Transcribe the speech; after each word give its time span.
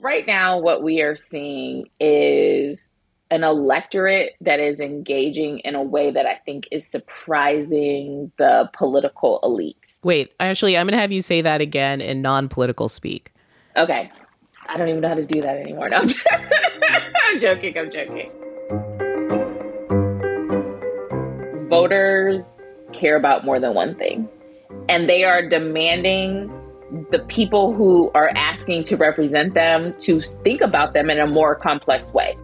Right 0.00 0.26
now, 0.26 0.58
what 0.58 0.82
we 0.82 1.00
are 1.02 1.16
seeing 1.16 1.88
is 2.00 2.92
an 3.30 3.42
electorate 3.42 4.34
that 4.40 4.60
is 4.60 4.80
engaging 4.80 5.60
in 5.60 5.74
a 5.74 5.82
way 5.82 6.10
that 6.10 6.26
I 6.26 6.36
think 6.44 6.68
is 6.70 6.86
surprising 6.86 8.30
the 8.38 8.70
political 8.76 9.40
elites. 9.42 9.76
Wait, 10.02 10.34
actually, 10.40 10.76
I'm 10.76 10.86
going 10.86 10.92
to 10.92 11.00
have 11.00 11.12
you 11.12 11.22
say 11.22 11.40
that 11.42 11.60
again 11.60 12.00
in 12.00 12.22
non 12.22 12.48
political 12.48 12.88
speak. 12.88 13.32
Okay. 13.76 14.10
I 14.68 14.76
don't 14.76 14.88
even 14.88 15.00
know 15.00 15.08
how 15.08 15.14
to 15.14 15.24
do 15.24 15.40
that 15.42 15.56
anymore. 15.56 15.88
No, 15.88 15.98
I'm, 15.98 16.08
I'm 17.24 17.40
joking. 17.40 17.76
I'm 17.78 17.90
joking. 17.90 18.30
Voters 21.68 22.44
care 22.92 23.16
about 23.16 23.44
more 23.44 23.58
than 23.58 23.74
one 23.74 23.94
thing, 23.96 24.28
and 24.88 25.08
they 25.08 25.24
are 25.24 25.46
demanding 25.46 26.50
the 27.10 27.20
people 27.28 27.72
who 27.72 28.10
are 28.14 28.30
asking 28.36 28.84
to 28.84 28.96
represent 28.96 29.54
them 29.54 29.94
to 30.00 30.20
think 30.42 30.60
about 30.60 30.92
them 30.92 31.10
in 31.10 31.18
a 31.18 31.26
more 31.26 31.54
complex 31.54 32.06
way. 32.12 32.36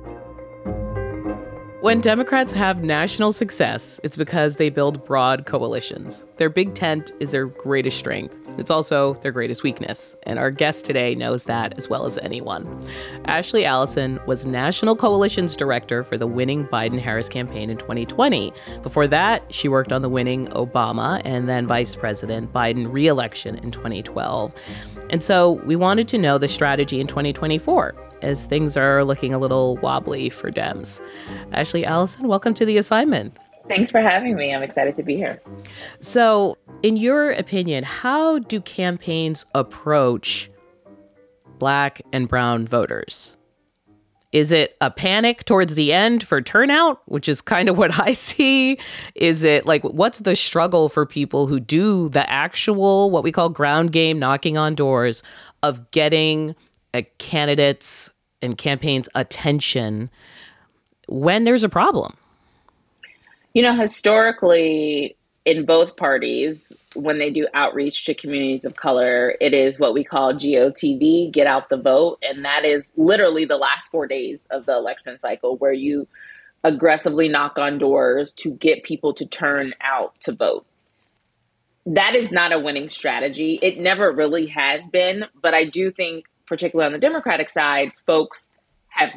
When 1.81 2.03
Democrats 2.03 2.53
have 2.53 2.83
national 2.83 3.33
success, 3.33 3.99
it's 4.03 4.19
because 4.19 4.57
they 4.57 4.69
build 4.69 5.03
broad 5.03 5.47
coalitions. 5.47 6.27
Their 6.37 6.51
big 6.51 6.75
tent 6.75 7.11
is 7.21 7.31
their 7.31 7.47
greatest 7.47 7.97
strength. 7.97 8.39
It's 8.59 8.71
also 8.71 9.15
their 9.23 9.33
greatest 9.33 9.63
weakness, 9.63 10.15
and 10.25 10.39
our 10.39 10.51
guest 10.51 10.85
today 10.85 11.15
knows 11.15 11.45
that 11.45 11.79
as 11.79 11.89
well 11.89 12.05
as 12.05 12.19
anyone. 12.19 12.83
Ashley 13.25 13.65
Allison 13.65 14.21
was 14.27 14.47
National 14.47 14.95
Coalitions 14.95 15.57
Director 15.57 16.05
for 16.05 16.19
the 16.19 16.27
winning 16.27 16.67
Biden 16.67 17.01
Harris 17.01 17.31
campaign 17.31 17.71
in 17.71 17.79
2020. 17.79 18.53
Before 18.83 19.07
that, 19.07 19.43
she 19.49 19.67
worked 19.67 19.91
on 19.91 20.03
the 20.03 20.11
winning 20.11 20.49
Obama 20.49 21.23
and 21.25 21.49
then 21.49 21.67
Vice 21.67 21.95
President 21.95 22.53
Biden 22.53 22.93
reelection 22.93 23.57
in 23.57 23.71
2012. 23.71 24.53
And 25.09 25.25
so 25.25 25.53
we 25.53 25.77
wanted 25.77 26.09
to 26.09 26.19
know 26.19 26.37
the 26.37 26.47
strategy 26.47 27.01
in 27.01 27.07
2024 27.07 28.10
as 28.23 28.47
things 28.47 28.77
are 28.77 29.05
looking 29.05 29.35
a 29.35 29.39
little 29.39 29.77
wobbly 29.79 30.31
for 30.31 30.51
Dems. 30.51 31.01
Ashley 31.53 31.85
Allison, 31.85 32.29
welcome 32.29 32.55
to 32.55 32.65
the 32.65 32.77
assignment. 32.77 33.37
Thanks 33.69 33.91
for 33.91 34.01
having 34.01 34.35
me. 34.35 34.55
I'm 34.55 34.63
excited 34.63 34.97
to 34.97 35.03
be 35.03 35.17
here. 35.17 35.41
So, 36.01 36.59
in 36.83 36.97
your 36.97 37.31
opinion, 37.31 37.85
how 37.85 38.41
do 38.41 38.61
campaigns 38.61 39.47
approach 39.55 40.51
black 41.59 42.03
and 42.13 42.29
brown 42.29 42.67
voters? 42.67 43.37
Is 44.33 44.53
it 44.53 44.77
a 44.81 44.91
panic 44.91 45.45
towards 45.45 45.75
the 45.75 45.93
end 45.93 46.23
for 46.23 46.41
turnout, 46.41 47.03
which 47.07 47.29
is 47.29 47.41
kind 47.41 47.69
of 47.69 47.77
what 47.77 47.99
I 48.07 48.13
see? 48.13 48.79
Is 49.15 49.43
it 49.43 49.67
like 49.67 49.83
what's 49.83 50.19
the 50.21 50.37
struggle 50.37 50.89
for 50.89 51.05
people 51.05 51.47
who 51.47 51.61
do 51.61 52.09
the 52.09 52.29
actual, 52.31 53.11
what 53.11 53.25
we 53.25 53.33
call 53.33 53.49
ground 53.49 53.93
game, 53.93 54.19
knocking 54.19 54.57
on 54.57 54.75
doors 54.75 55.23
of 55.63 55.91
getting 55.91 56.55
a 56.95 57.03
candidate's 57.03 58.11
and 58.43 58.57
campaigns' 58.57 59.09
attention 59.15 60.11
when 61.09 61.45
there's 61.45 61.65
a 61.65 61.69
problem? 61.69 62.17
You 63.53 63.63
know, 63.63 63.75
historically, 63.75 65.17
in 65.45 65.65
both 65.65 65.97
parties, 65.97 66.73
when 66.95 67.19
they 67.19 67.31
do 67.31 67.47
outreach 67.55 68.05
to 68.05 68.15
communities 68.15 68.65
of 68.65 68.77
color, 68.77 69.35
it 69.41 69.53
is 69.53 69.79
what 69.79 69.95
we 69.95 70.05
call 70.05 70.35
GOTV, 70.35 71.33
get 71.33 71.47
out 71.47 71.69
the 71.69 71.77
vote. 71.77 72.19
And 72.23 72.45
that 72.45 72.65
is 72.65 72.85
literally 72.97 73.45
the 73.45 73.57
last 73.57 73.91
four 73.91 74.07
days 74.07 74.39
of 74.51 74.67
the 74.67 74.77
election 74.77 75.19
cycle 75.19 75.57
where 75.57 75.73
you 75.73 76.07
aggressively 76.63 77.29
knock 77.29 77.59
on 77.59 77.79
doors 77.79 78.33
to 78.35 78.51
get 78.53 78.85
people 78.85 79.15
to 79.15 79.27
turn 79.27 79.75
out 79.81 80.15
to 80.21 80.33
vote. 80.33 80.67
That 81.87 82.15
is 82.15 82.31
not 82.31 82.53
a 82.53 82.59
winning 82.59 82.91
strategy. 82.91 83.59
It 83.63 83.79
never 83.79 84.13
really 84.13 84.47
has 84.49 84.83
been, 84.93 85.25
but 85.41 85.55
I 85.55 85.65
do 85.65 85.91
think 85.91 86.27
particularly 86.51 86.87
on 86.87 86.93
the 86.93 86.99
Democratic 86.99 87.49
side, 87.49 87.93
folks 88.07 88.51
have 88.89 89.11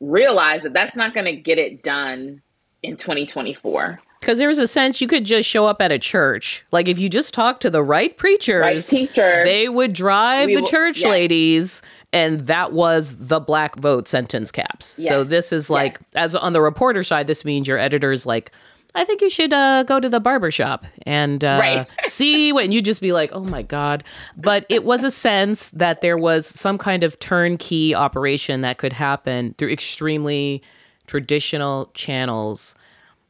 realized 0.00 0.64
that 0.64 0.72
that's 0.72 0.96
not 0.96 1.12
going 1.12 1.26
to 1.26 1.36
get 1.36 1.58
it 1.58 1.82
done 1.82 2.40
in 2.82 2.96
2024. 2.96 4.00
Because 4.20 4.38
there 4.38 4.48
was 4.48 4.58
a 4.58 4.68
sense 4.68 5.00
you 5.00 5.08
could 5.08 5.24
just 5.24 5.48
show 5.48 5.66
up 5.66 5.82
at 5.82 5.90
a 5.92 5.98
church. 5.98 6.64
Like 6.70 6.88
if 6.88 6.98
you 6.98 7.10
just 7.10 7.34
talk 7.34 7.60
to 7.60 7.70
the 7.70 7.82
right 7.82 8.16
preachers, 8.16 8.60
right 8.60 8.82
teacher, 8.82 9.42
they 9.44 9.68
would 9.68 9.92
drive 9.92 10.48
the 10.48 10.62
church 10.62 11.02
yes. 11.02 11.10
ladies. 11.10 11.82
And 12.12 12.46
that 12.46 12.72
was 12.72 13.16
the 13.18 13.40
black 13.40 13.76
vote 13.76 14.06
sentence 14.08 14.52
caps. 14.52 14.96
Yes. 14.98 15.08
So 15.08 15.24
this 15.24 15.52
is 15.52 15.68
like, 15.68 15.98
yes. 16.14 16.34
as 16.34 16.34
on 16.36 16.52
the 16.54 16.62
reporter 16.62 17.02
side, 17.02 17.26
this 17.26 17.44
means 17.44 17.68
your 17.68 17.78
editor's 17.78 18.24
like, 18.24 18.52
I 18.96 19.04
think 19.04 19.20
you 19.20 19.28
should 19.28 19.52
uh, 19.52 19.82
go 19.82 20.00
to 20.00 20.08
the 20.08 20.20
barber 20.20 20.50
shop 20.50 20.86
and 21.04 21.44
uh, 21.44 21.58
right. 21.60 21.86
see 22.04 22.50
what 22.50 22.72
you 22.72 22.80
just 22.80 23.02
be 23.02 23.12
like, 23.12 23.30
oh 23.32 23.44
my 23.44 23.62
God. 23.62 24.02
But 24.38 24.64
it 24.70 24.84
was 24.84 25.04
a 25.04 25.10
sense 25.10 25.68
that 25.70 26.00
there 26.00 26.16
was 26.16 26.46
some 26.46 26.78
kind 26.78 27.04
of 27.04 27.18
turnkey 27.18 27.94
operation 27.94 28.62
that 28.62 28.78
could 28.78 28.94
happen 28.94 29.54
through 29.58 29.70
extremely 29.70 30.62
traditional 31.06 31.90
channels 31.92 32.74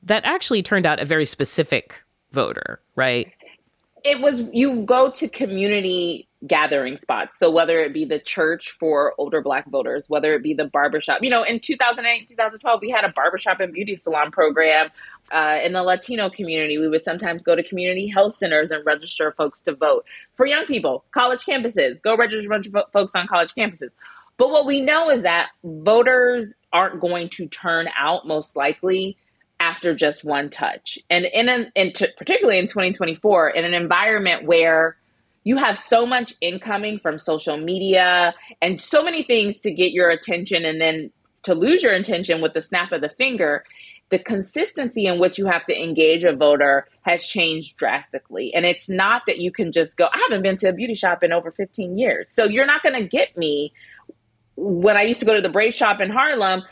that 0.04 0.24
actually 0.24 0.62
turned 0.62 0.86
out 0.86 1.00
a 1.00 1.04
very 1.04 1.24
specific 1.24 2.04
voter, 2.30 2.80
right? 2.94 3.32
It 4.04 4.20
was 4.20 4.44
you 4.52 4.82
go 4.82 5.10
to 5.10 5.28
community 5.28 6.28
gathering 6.46 6.98
spots. 6.98 7.38
So 7.38 7.50
whether 7.50 7.80
it 7.80 7.92
be 7.92 8.04
the 8.04 8.20
church 8.20 8.70
for 8.70 9.14
older 9.18 9.40
black 9.40 9.68
voters, 9.68 10.04
whether 10.08 10.34
it 10.34 10.42
be 10.42 10.54
the 10.54 10.66
barbershop, 10.66 11.22
you 11.22 11.30
know, 11.30 11.42
in 11.42 11.60
2008, 11.60 12.28
2012, 12.28 12.80
we 12.80 12.90
had 12.90 13.04
a 13.04 13.08
barbershop 13.08 13.60
and 13.60 13.72
beauty 13.72 13.96
salon 13.96 14.30
program 14.30 14.90
uh, 15.32 15.58
in 15.64 15.72
the 15.72 15.82
Latino 15.82 16.30
community, 16.30 16.78
we 16.78 16.88
would 16.88 17.04
sometimes 17.04 17.42
go 17.42 17.54
to 17.54 17.62
community 17.62 18.06
health 18.06 18.36
centers 18.36 18.70
and 18.70 18.84
register 18.86 19.32
folks 19.32 19.62
to 19.62 19.74
vote. 19.74 20.04
For 20.36 20.46
young 20.46 20.66
people, 20.66 21.04
college 21.12 21.44
campuses, 21.44 22.00
go 22.02 22.16
register 22.16 22.46
a 22.46 22.48
bunch 22.48 22.66
of 22.66 22.76
folks 22.92 23.12
on 23.14 23.26
college 23.26 23.54
campuses. 23.54 23.90
But 24.38 24.50
what 24.50 24.66
we 24.66 24.82
know 24.82 25.10
is 25.10 25.22
that 25.22 25.48
voters 25.64 26.54
aren't 26.72 27.00
going 27.00 27.30
to 27.30 27.46
turn 27.46 27.88
out 27.98 28.26
most 28.26 28.54
likely 28.54 29.16
after 29.58 29.94
just 29.94 30.24
one 30.24 30.50
touch. 30.50 30.98
And 31.08 31.24
in, 31.24 31.48
an, 31.48 31.72
in 31.74 31.92
t- 31.94 32.08
particularly 32.16 32.58
in 32.58 32.66
2024, 32.66 33.50
in 33.50 33.64
an 33.64 33.74
environment 33.74 34.46
where 34.46 34.96
you 35.44 35.56
have 35.56 35.78
so 35.78 36.04
much 36.04 36.34
incoming 36.40 36.98
from 36.98 37.18
social 37.18 37.56
media 37.56 38.34
and 38.60 38.82
so 38.82 39.02
many 39.02 39.22
things 39.22 39.60
to 39.60 39.70
get 39.70 39.92
your 39.92 40.10
attention 40.10 40.64
and 40.64 40.80
then 40.80 41.10
to 41.44 41.54
lose 41.54 41.82
your 41.82 41.94
attention 41.94 42.42
with 42.42 42.52
the 42.52 42.60
snap 42.60 42.92
of 42.92 43.00
the 43.00 43.08
finger, 43.08 43.64
the 44.10 44.18
consistency 44.18 45.06
in 45.06 45.18
which 45.18 45.36
you 45.38 45.46
have 45.46 45.66
to 45.66 45.74
engage 45.74 46.22
a 46.22 46.34
voter 46.34 46.86
has 47.02 47.24
changed 47.24 47.76
drastically. 47.76 48.54
And 48.54 48.64
it's 48.64 48.88
not 48.88 49.22
that 49.26 49.38
you 49.38 49.50
can 49.50 49.72
just 49.72 49.96
go, 49.96 50.06
I 50.06 50.18
haven't 50.28 50.42
been 50.42 50.56
to 50.58 50.68
a 50.68 50.72
beauty 50.72 50.94
shop 50.94 51.22
in 51.22 51.32
over 51.32 51.50
15 51.50 51.98
years. 51.98 52.32
So 52.32 52.44
you're 52.44 52.66
not 52.66 52.82
going 52.82 52.94
to 52.94 53.08
get 53.08 53.36
me. 53.36 53.72
When 54.54 54.96
I 54.96 55.02
used 55.02 55.20
to 55.20 55.26
go 55.26 55.34
to 55.34 55.42
the 55.42 55.48
braid 55.48 55.74
shop 55.74 56.00
in 56.00 56.10
Harlem, 56.10 56.62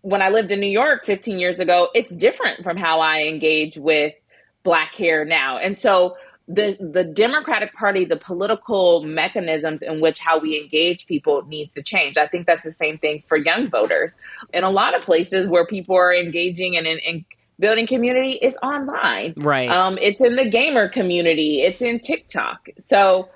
when 0.00 0.22
I 0.22 0.30
lived 0.30 0.50
in 0.50 0.60
New 0.60 0.66
York 0.66 1.04
15 1.04 1.38
years 1.38 1.60
ago, 1.60 1.88
it's 1.94 2.16
different 2.16 2.64
from 2.64 2.76
how 2.76 3.00
I 3.00 3.24
engage 3.24 3.76
with 3.76 4.14
black 4.62 4.94
hair 4.94 5.24
now. 5.24 5.58
And 5.58 5.76
so 5.76 6.16
the 6.48 6.76
the 6.80 7.04
Democratic 7.04 7.72
Party, 7.74 8.04
the 8.04 8.16
political 8.16 9.02
mechanisms 9.02 9.80
in 9.82 10.00
which 10.00 10.18
how 10.18 10.38
we 10.38 10.60
engage 10.60 11.06
people 11.06 11.42
needs 11.46 11.72
to 11.74 11.82
change. 11.82 12.16
I 12.16 12.26
think 12.26 12.46
that's 12.46 12.64
the 12.64 12.72
same 12.72 12.98
thing 12.98 13.22
for 13.28 13.36
young 13.36 13.70
voters. 13.70 14.12
In 14.52 14.64
a 14.64 14.70
lot 14.70 14.96
of 14.96 15.02
places 15.02 15.48
where 15.48 15.66
people 15.66 15.96
are 15.96 16.12
engaging 16.12 16.76
and 16.76 16.86
in, 16.86 16.98
in 16.98 17.24
building 17.58 17.86
community 17.86 18.32
is 18.32 18.56
online. 18.62 19.34
Right. 19.36 19.68
Um, 19.68 19.98
it's 20.00 20.20
in 20.20 20.36
the 20.36 20.48
gamer 20.48 20.88
community. 20.88 21.62
It's 21.62 21.80
in 21.80 22.00
TikTok. 22.00 22.68
So 22.88 23.28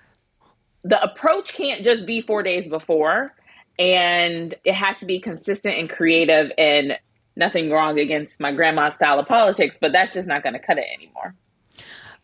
the 0.82 1.00
approach 1.00 1.54
can't 1.54 1.84
just 1.84 2.06
be 2.06 2.20
four 2.20 2.42
days 2.42 2.68
before, 2.68 3.34
and 3.78 4.54
it 4.64 4.74
has 4.74 4.98
to 4.98 5.06
be 5.06 5.20
consistent 5.20 5.78
and 5.78 5.88
creative. 5.88 6.50
And 6.58 6.98
nothing 7.36 7.70
wrong 7.70 7.98
against 7.98 8.32
my 8.40 8.52
grandma's 8.52 8.94
style 8.94 9.18
of 9.18 9.28
politics, 9.28 9.76
but 9.80 9.92
that's 9.92 10.14
just 10.14 10.26
not 10.26 10.42
going 10.42 10.54
to 10.54 10.58
cut 10.58 10.78
it 10.78 10.86
anymore. 10.96 11.34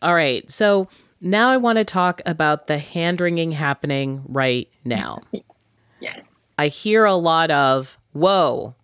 All 0.03 0.13
right. 0.13 0.49
So 0.51 0.89
now 1.21 1.49
I 1.49 1.57
want 1.57 1.77
to 1.77 1.85
talk 1.85 2.21
about 2.25 2.67
the 2.67 2.77
hand 2.77 3.21
wringing 3.21 3.53
happening 3.53 4.21
right 4.27 4.69
now. 4.83 5.21
yeah. 6.01 6.17
I 6.57 6.67
hear 6.67 7.05
a 7.05 7.15
lot 7.15 7.49
of, 7.49 7.97
whoa, 8.11 8.75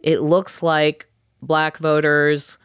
it 0.00 0.20
looks 0.20 0.62
like 0.62 1.06
black 1.40 1.78
voters 1.78 2.58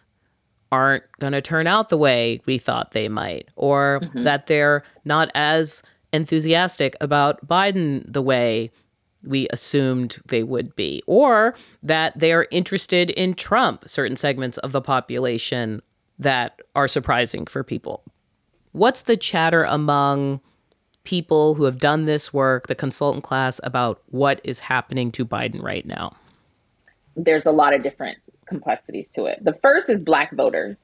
aren't 0.72 1.04
going 1.20 1.34
to 1.34 1.42
turn 1.42 1.68
out 1.68 1.90
the 1.90 1.98
way 1.98 2.42
we 2.48 2.58
thought 2.58 2.92
they 2.92 3.08
might, 3.08 3.48
or 3.56 4.00
mm-hmm. 4.02 4.24
that 4.24 4.48
they're 4.48 4.84
not 5.06 5.30
as 5.36 5.84
enthusiastic 6.12 6.98
about 7.00 7.48
Biden 7.48 8.04
the 8.12 8.24
way 8.24 8.72
we 9.24 9.48
assumed 9.52 10.18
they 10.26 10.42
would 10.42 10.76
be, 10.76 11.04
or 11.06 11.54
that 11.84 12.18
they 12.18 12.34
are 12.34 12.48
interested 12.50 13.12
in 13.12 13.36
Trump, 13.36 13.88
certain 13.88 14.18
segments 14.18 14.58
of 14.58 14.72
the 14.72 14.82
population 14.82 15.84
that 16.20 16.62
are 16.76 16.88
surprising 16.88 17.46
for 17.46 17.64
people. 17.64 18.04
What's 18.72 19.04
the 19.04 19.18
chatter 19.18 19.64
among 19.64 20.42
people 21.04 21.56
who 21.56 21.66
have 21.66 21.80
done 21.80 22.06
this 22.06 22.34
work, 22.34 22.68
the 22.68 22.76
consultant 22.76 23.24
class, 23.24 23.60
about 23.64 24.02
what 24.08 24.42
is 24.44 24.60
happening 24.60 25.12
to 25.12 25.26
Biden 25.26 25.62
right 25.62 25.86
now? 25.86 26.16
There's 27.16 27.46
a 27.46 27.52
lot 27.52 27.74
of 27.74 27.84
different 27.84 28.18
complexities 28.48 29.10
to 29.16 29.26
it. 29.26 29.44
The 29.44 29.54
first 29.54 29.90
is 29.90 30.00
black 30.00 30.34
voters. 30.34 30.78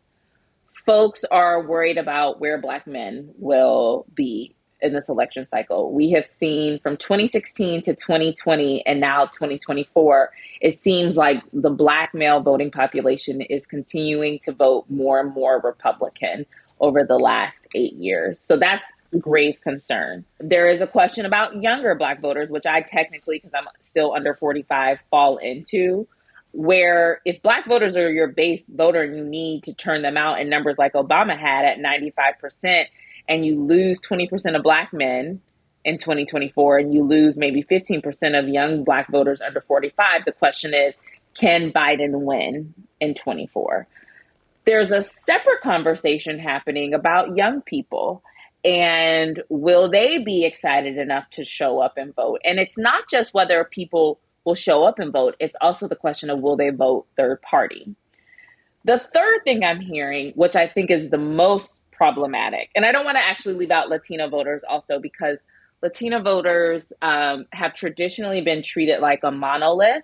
Folks 0.85 1.23
are 1.31 1.65
worried 1.65 1.97
about 1.97 2.39
where 2.39 2.59
black 2.61 2.87
men 2.87 3.31
will 3.37 4.05
be 4.13 4.55
in 4.81 4.93
this 4.93 5.09
election 5.09 5.47
cycle. 5.49 5.91
We 5.91 6.11
have 6.11 6.27
seen 6.27 6.79
from 6.79 6.97
2016 6.97 7.83
to 7.83 7.95
2020 7.95 8.85
and 8.85 8.99
now 8.99 9.25
2024, 9.25 10.31
it 10.61 10.83
seems 10.83 11.15
like 11.15 11.43
the 11.53 11.69
black 11.69 12.13
male 12.13 12.41
voting 12.41 12.71
population 12.71 13.41
is 13.41 13.65
continuing 13.65 14.39
to 14.39 14.51
vote 14.51 14.85
more 14.89 15.19
and 15.19 15.33
more 15.33 15.59
Republican 15.61 16.45
over 16.79 17.03
the 17.03 17.17
last 17.17 17.57
eight 17.75 17.93
years. 17.93 18.39
So 18.43 18.57
that's 18.57 18.85
grave 19.17 19.57
concern. 19.63 20.25
There 20.39 20.69
is 20.69 20.81
a 20.81 20.87
question 20.87 21.25
about 21.25 21.61
younger 21.61 21.95
black 21.95 22.21
voters, 22.21 22.49
which 22.49 22.65
I 22.65 22.81
technically, 22.81 23.37
because 23.37 23.51
I'm 23.53 23.67
still 23.85 24.13
under 24.13 24.33
45, 24.33 24.99
fall 25.09 25.37
into. 25.37 26.07
Where 26.51 27.21
if 27.25 27.41
black 27.43 27.67
voters 27.67 27.95
are 27.95 28.11
your 28.11 28.27
base 28.27 28.63
voter 28.67 29.03
and 29.03 29.15
you 29.15 29.23
need 29.23 29.65
to 29.65 29.73
turn 29.73 30.01
them 30.01 30.17
out 30.17 30.41
in 30.41 30.49
numbers 30.49 30.77
like 30.79 30.93
Obama 30.93 31.37
had 31.37 31.65
at 31.65 31.77
95%, 31.77 32.85
and 33.29 33.45
you 33.45 33.63
lose 33.63 33.99
20% 34.01 34.57
of 34.57 34.63
black 34.63 34.91
men 34.91 35.39
in 35.85 35.97
2024 35.97 36.79
and 36.79 36.93
you 36.93 37.03
lose 37.03 37.37
maybe 37.37 37.63
15% 37.63 38.37
of 38.37 38.49
young 38.49 38.83
black 38.83 39.09
voters 39.09 39.39
under 39.45 39.61
45, 39.61 40.25
the 40.25 40.31
question 40.33 40.73
is 40.73 40.93
can 41.39 41.71
Biden 41.71 42.21
win 42.21 42.73
in 42.99 43.13
24? 43.13 43.87
There's 44.65 44.91
a 44.91 45.05
separate 45.25 45.61
conversation 45.63 46.39
happening 46.39 46.93
about 46.93 47.37
young 47.37 47.61
people 47.61 48.23
and 48.65 49.41
will 49.47 49.89
they 49.89 50.17
be 50.17 50.43
excited 50.43 50.97
enough 50.97 51.29
to 51.31 51.45
show 51.45 51.79
up 51.79 51.93
and 51.97 52.13
vote? 52.13 52.41
And 52.43 52.59
it's 52.59 52.77
not 52.77 53.03
just 53.09 53.33
whether 53.33 53.63
people 53.63 54.19
will 54.43 54.55
show 54.55 54.83
up 54.83 54.99
and 54.99 55.13
vote, 55.13 55.35
it's 55.39 55.55
also 55.61 55.87
the 55.87 55.95
question 55.95 56.29
of 56.29 56.39
will 56.39 56.57
they 56.57 56.71
vote 56.71 57.05
third 57.15 57.41
party. 57.41 57.95
The 58.83 59.01
third 59.13 59.43
thing 59.43 59.63
I'm 59.63 59.79
hearing, 59.79 60.33
which 60.35 60.55
I 60.55 60.67
think 60.67 60.89
is 60.91 61.09
the 61.09 61.17
most 61.17 61.69
problematic. 61.99 62.69
And 62.75 62.85
I 62.85 62.93
don't 62.93 63.03
want 63.03 63.17
to 63.17 63.21
actually 63.21 63.55
leave 63.55 63.71
out 63.71 63.89
Latino 63.89 64.29
voters 64.29 64.61
also 64.67 64.99
because 65.01 65.37
Latino 65.83 66.21
voters 66.21 66.83
um, 67.01 67.45
have 67.51 67.75
traditionally 67.75 68.39
been 68.41 68.63
treated 68.63 69.01
like 69.01 69.19
a 69.23 69.31
monolith, 69.31 70.03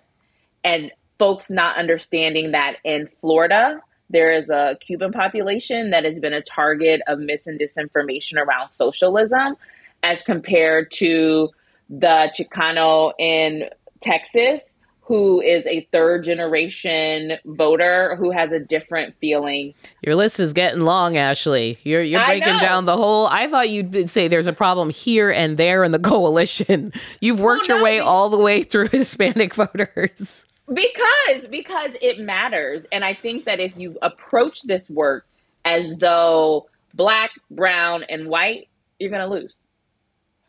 and 0.62 0.92
folks 1.18 1.48
not 1.48 1.78
understanding 1.78 2.52
that 2.52 2.74
in 2.84 3.08
Florida, 3.20 3.80
there 4.10 4.30
is 4.30 4.50
a 4.50 4.76
Cuban 4.86 5.10
population 5.10 5.90
that 5.90 6.04
has 6.04 6.18
been 6.18 6.34
a 6.34 6.42
target 6.42 7.00
of 7.08 7.18
mis 7.18 7.46
and 7.46 7.58
disinformation 7.58 8.36
around 8.36 8.68
socialism 8.68 9.56
as 10.02 10.20
compared 10.22 10.90
to 10.92 11.48
the 11.88 12.30
Chicano 12.38 13.12
in 13.18 13.70
Texas 14.02 14.75
who 15.06 15.40
is 15.40 15.64
a 15.66 15.86
third 15.92 16.24
generation 16.24 17.38
voter 17.44 18.16
who 18.16 18.32
has 18.32 18.50
a 18.50 18.58
different 18.58 19.14
feeling. 19.20 19.72
Your 20.02 20.16
list 20.16 20.40
is 20.40 20.52
getting 20.52 20.80
long, 20.80 21.16
Ashley. 21.16 21.78
You're 21.84 22.02
you're 22.02 22.24
breaking 22.24 22.58
down 22.58 22.86
the 22.86 22.96
whole. 22.96 23.28
I 23.28 23.46
thought 23.46 23.68
you'd 23.68 24.10
say 24.10 24.26
there's 24.26 24.48
a 24.48 24.52
problem 24.52 24.90
here 24.90 25.30
and 25.30 25.56
there 25.56 25.84
in 25.84 25.92
the 25.92 25.98
coalition. 26.00 26.92
You've 27.20 27.40
worked 27.40 27.68
well, 27.68 27.78
your 27.78 27.84
way 27.84 28.00
all 28.00 28.28
the 28.28 28.38
way 28.38 28.64
through 28.64 28.88
Hispanic 28.92 29.54
voters. 29.54 30.44
Because 30.66 31.46
because 31.50 31.90
it 32.02 32.18
matters, 32.18 32.80
and 32.90 33.04
I 33.04 33.14
think 33.14 33.44
that 33.44 33.60
if 33.60 33.76
you 33.76 33.96
approach 34.02 34.62
this 34.62 34.90
work 34.90 35.24
as 35.64 35.98
though 35.98 36.66
black, 36.94 37.30
brown, 37.48 38.02
and 38.08 38.26
white, 38.26 38.68
you're 38.98 39.10
going 39.10 39.22
to 39.22 39.32
lose. 39.32 39.54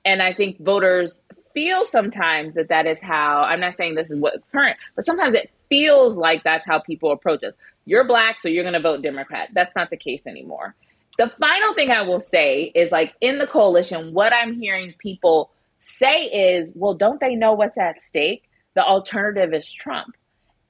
And 0.03 0.23
I 0.23 0.33
think 0.33 0.59
voters 0.59 1.19
feel 1.57 1.87
sometimes 1.87 2.53
that 2.53 2.69
that 2.69 2.85
is 2.85 2.99
how 3.01 3.41
I'm 3.41 3.59
not 3.59 3.77
saying 3.77 3.95
this 3.95 4.11
is 4.11 4.19
what's 4.19 4.37
current, 4.51 4.77
but 4.95 5.07
sometimes 5.07 5.33
it 5.33 5.49
feels 5.69 6.15
like 6.15 6.43
that's 6.43 6.63
how 6.67 6.77
people 6.77 7.11
approach 7.11 7.43
us. 7.43 7.55
You're 7.85 8.03
black, 8.03 8.37
so 8.43 8.47
you're 8.47 8.63
going 8.63 8.75
to 8.75 8.79
vote 8.79 9.01
Democrat. 9.01 9.49
That's 9.55 9.75
not 9.75 9.89
the 9.89 9.97
case 9.97 10.21
anymore. 10.27 10.75
The 11.17 11.31
final 11.39 11.73
thing 11.73 11.89
I 11.89 12.03
will 12.03 12.21
say 12.21 12.71
is 12.75 12.91
like 12.91 13.15
in 13.21 13.39
the 13.39 13.47
coalition, 13.47 14.13
what 14.13 14.33
I'm 14.33 14.53
hearing 14.53 14.93
people 14.99 15.49
say 15.81 16.25
is, 16.25 16.69
well, 16.75 16.93
don't 16.93 17.19
they 17.19 17.33
know 17.33 17.53
what's 17.53 17.79
at 17.79 18.03
stake? 18.07 18.43
The 18.75 18.83
alternative 18.83 19.51
is 19.51 19.67
Trump. 19.67 20.15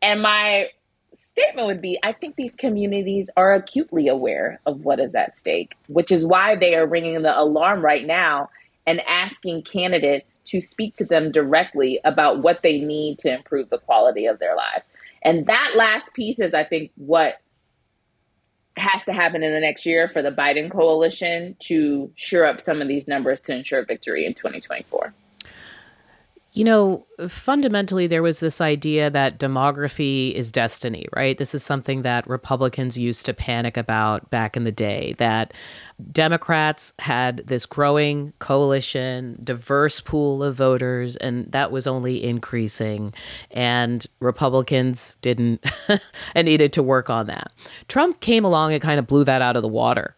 And 0.01 0.21
my 0.21 0.67
statement 1.33 1.67
would 1.67 1.81
be 1.81 1.99
I 2.01 2.13
think 2.13 2.37
these 2.37 2.55
communities 2.55 3.29
are 3.35 3.53
acutely 3.55 4.07
aware 4.07 4.61
of 4.65 4.85
what 4.85 5.01
is 5.01 5.13
at 5.15 5.37
stake, 5.37 5.73
which 5.87 6.13
is 6.13 6.23
why 6.23 6.55
they 6.55 6.75
are 6.75 6.87
ringing 6.87 7.23
the 7.23 7.37
alarm 7.37 7.83
right 7.83 8.07
now 8.07 8.47
and 8.87 9.01
asking 9.01 9.63
candidates 9.63 10.25
to 10.45 10.61
speak 10.61 10.95
to 10.95 11.05
them 11.05 11.31
directly 11.31 11.99
about 12.05 12.41
what 12.41 12.61
they 12.63 12.79
need 12.79 13.19
to 13.19 13.31
improve 13.31 13.69
the 13.69 13.77
quality 13.77 14.25
of 14.25 14.39
their 14.39 14.55
lives. 14.55 14.85
And 15.21 15.45
that 15.47 15.73
last 15.75 16.13
piece 16.13 16.39
is, 16.39 16.53
I 16.53 16.63
think, 16.63 16.91
what 16.95 17.35
has 18.77 19.03
to 19.05 19.13
happen 19.13 19.43
in 19.43 19.53
the 19.53 19.59
next 19.59 19.85
year 19.85 20.09
for 20.11 20.21
the 20.21 20.31
Biden 20.31 20.71
coalition 20.71 21.57
to 21.59 22.11
shore 22.15 22.45
up 22.45 22.61
some 22.61 22.81
of 22.81 22.87
these 22.87 23.07
numbers 23.07 23.41
to 23.41 23.53
ensure 23.53 23.83
victory 23.83 24.25
in 24.25 24.33
2024. 24.33 25.13
You 26.57 26.63
know, 26.63 27.05
fundamentally, 27.29 28.07
there 28.07 28.23
was 28.23 28.39
this 28.39 28.61
idea 28.61 29.11
that 29.11 29.37
demography 29.37 30.33
is 30.33 30.51
destiny, 30.51 31.05
right? 31.15 31.37
This 31.37 31.53
is 31.53 31.61
something 31.61 32.01
that 32.01 32.27
Republicans 32.27 32.97
used 32.97 33.27
to 33.27 33.33
panic 33.35 33.77
about 33.77 34.31
back 34.31 34.57
in 34.57 34.63
the 34.63 34.71
day, 34.71 35.13
that 35.19 35.53
Democrats 36.11 36.93
had 36.97 37.45
this 37.45 37.67
growing 37.67 38.33
coalition, 38.39 39.39
diverse 39.43 39.99
pool 39.99 40.41
of 40.41 40.55
voters, 40.55 41.15
and 41.17 41.51
that 41.51 41.69
was 41.69 41.85
only 41.85 42.23
increasing. 42.23 43.13
And 43.51 44.03
Republicans 44.19 45.13
didn't 45.21 45.63
and 46.33 46.45
needed 46.45 46.73
to 46.73 46.81
work 46.81 47.07
on 47.07 47.27
that. 47.27 47.51
Trump 47.87 48.19
came 48.19 48.43
along 48.43 48.73
and 48.73 48.81
kind 48.81 48.97
of 48.97 49.05
blew 49.05 49.23
that 49.25 49.43
out 49.43 49.57
of 49.57 49.61
the 49.61 49.67
water. 49.67 50.15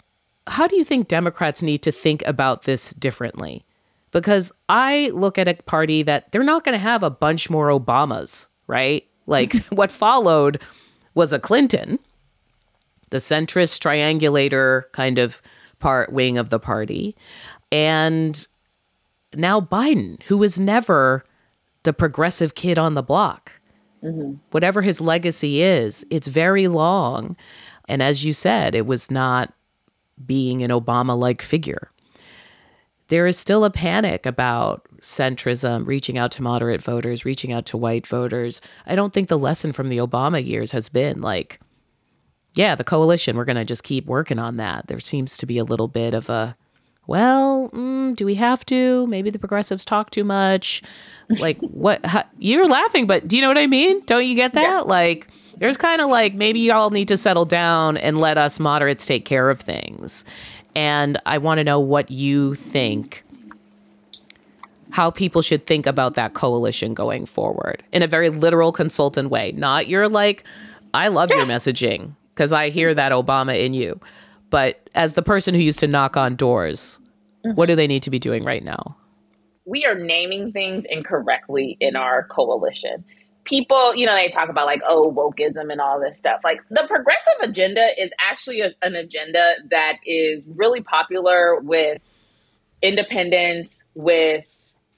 How 0.47 0.67
do 0.67 0.77
you 0.77 0.85
think 0.85 1.09
Democrats 1.09 1.61
need 1.61 1.79
to 1.79 1.91
think 1.91 2.23
about 2.25 2.61
this 2.61 2.93
differently? 2.93 3.65
Because 4.11 4.51
I 4.67 5.11
look 5.13 5.37
at 5.37 5.47
a 5.47 5.53
party 5.53 6.03
that 6.03 6.31
they're 6.31 6.43
not 6.43 6.63
going 6.63 6.73
to 6.73 6.79
have 6.79 7.03
a 7.03 7.09
bunch 7.09 7.49
more 7.49 7.67
Obamas, 7.67 8.47
right? 8.67 9.05
Like 9.25 9.55
what 9.69 9.91
followed 9.91 10.61
was 11.13 11.33
a 11.33 11.39
Clinton, 11.39 11.99
the 13.09 13.17
centrist 13.17 13.79
triangulator 13.81 14.83
kind 14.91 15.17
of 15.19 15.41
part 15.79 16.11
wing 16.11 16.37
of 16.37 16.49
the 16.49 16.59
party, 16.59 17.15
and 17.71 18.47
now 19.35 19.61
Biden, 19.61 20.21
who 20.23 20.37
was 20.37 20.59
never 20.59 21.23
the 21.83 21.93
progressive 21.93 22.55
kid 22.55 22.77
on 22.77 22.93
the 22.93 23.03
block. 23.03 23.53
Mm-hmm. 24.03 24.35
Whatever 24.51 24.81
his 24.81 25.01
legacy 25.01 25.61
is, 25.61 26.05
it's 26.09 26.27
very 26.27 26.67
long. 26.67 27.35
And 27.87 28.01
as 28.01 28.23
you 28.23 28.33
said, 28.33 28.75
it 28.75 28.85
was 28.85 29.11
not 29.11 29.53
being 30.25 30.63
an 30.63 30.71
Obama 30.71 31.17
like 31.17 31.41
figure 31.41 31.91
there 33.09 33.27
is 33.27 33.37
still 33.37 33.65
a 33.65 33.69
panic 33.69 34.25
about 34.25 34.87
centrism, 35.01 35.87
reaching 35.87 36.17
out 36.17 36.31
to 36.31 36.43
moderate 36.43 36.81
voters, 36.81 37.25
reaching 37.25 37.51
out 37.51 37.65
to 37.67 37.77
white 37.77 38.07
voters. 38.07 38.61
I 38.85 38.95
don't 38.95 39.13
think 39.13 39.27
the 39.27 39.37
lesson 39.37 39.73
from 39.73 39.89
the 39.89 39.97
Obama 39.97 40.43
years 40.45 40.71
has 40.71 40.89
been 40.89 41.21
like, 41.21 41.59
yeah, 42.55 42.75
the 42.75 42.83
coalition, 42.83 43.35
we're 43.35 43.45
going 43.45 43.55
to 43.55 43.65
just 43.65 43.83
keep 43.83 44.05
working 44.05 44.39
on 44.39 44.57
that. 44.57 44.87
There 44.87 44.99
seems 44.99 45.37
to 45.37 45.45
be 45.45 45.57
a 45.57 45.63
little 45.63 45.87
bit 45.87 46.13
of 46.13 46.29
a, 46.29 46.55
well, 47.07 47.69
mm, 47.69 48.15
do 48.15 48.25
we 48.25 48.35
have 48.35 48.65
to? 48.67 49.07
Maybe 49.07 49.29
the 49.29 49.39
progressives 49.39 49.85
talk 49.85 50.11
too 50.11 50.23
much. 50.23 50.83
Like, 51.29 51.59
what? 51.61 52.05
How, 52.05 52.25
you're 52.37 52.67
laughing, 52.67 53.07
but 53.07 53.27
do 53.27 53.35
you 53.35 53.41
know 53.41 53.47
what 53.47 53.57
I 53.57 53.67
mean? 53.67 54.05
Don't 54.05 54.25
you 54.25 54.35
get 54.35 54.53
that? 54.53 54.61
Yeah. 54.61 54.79
Like, 54.81 55.27
there's 55.57 55.77
kind 55.77 56.01
of 56.01 56.09
like 56.09 56.33
maybe 56.33 56.61
y'all 56.61 56.89
need 56.89 57.09
to 57.09 57.17
settle 57.17 57.45
down 57.45 57.97
and 57.97 58.17
let 58.17 58.37
us 58.37 58.59
moderates 58.59 59.05
take 59.05 59.25
care 59.25 59.49
of 59.49 59.59
things. 59.59 60.23
And 60.75 61.19
I 61.25 61.37
want 61.37 61.57
to 61.57 61.63
know 61.63 61.79
what 61.79 62.11
you 62.11 62.55
think 62.55 63.23
how 64.91 65.11
people 65.11 65.41
should 65.41 65.67
think 65.67 65.85
about 65.85 66.15
that 66.15 66.33
coalition 66.33 66.93
going 66.93 67.25
forward 67.25 67.83
in 67.91 68.01
a 68.01 68.07
very 68.07 68.29
literal 68.29 68.71
consultant 68.71 69.29
way. 69.29 69.51
Not 69.51 69.87
you're 69.87 70.09
like, 70.09 70.43
I 70.93 71.09
love 71.09 71.29
your 71.29 71.45
messaging 71.45 72.15
because 72.33 72.51
I 72.51 72.69
hear 72.69 72.93
that 72.93 73.11
Obama 73.11 73.59
in 73.59 73.73
you. 73.73 73.99
But 74.49 74.89
as 74.95 75.13
the 75.13 75.21
person 75.21 75.53
who 75.53 75.61
used 75.61 75.79
to 75.79 75.87
knock 75.87 76.17
on 76.17 76.35
doors, 76.35 76.99
mm-hmm. 77.45 77.55
what 77.55 77.67
do 77.67 77.75
they 77.75 77.85
need 77.85 78.03
to 78.03 78.09
be 78.09 78.19
doing 78.19 78.43
right 78.43 78.63
now? 78.63 78.95
We 79.65 79.85
are 79.85 79.93
naming 79.93 80.51
things 80.51 80.85
incorrectly 80.89 81.77
in 81.79 81.95
our 81.95 82.23
coalition 82.23 83.05
people, 83.49 83.95
you 83.95 84.05
know, 84.05 84.15
they 84.15 84.29
talk 84.29 84.49
about 84.49 84.65
like, 84.65 84.81
oh, 84.87 85.11
wokeism 85.11 85.71
and 85.71 85.81
all 85.81 85.99
this 85.99 86.17
stuff. 86.17 86.41
Like 86.43 86.59
the 86.69 86.85
progressive 86.87 87.33
agenda 87.41 87.87
is 87.97 88.11
actually 88.19 88.61
a, 88.61 88.71
an 88.81 88.95
agenda 88.95 89.55
that 89.71 89.93
is 90.05 90.43
really 90.55 90.81
popular 90.81 91.59
with 91.59 92.01
independents, 92.81 93.73
with 93.95 94.45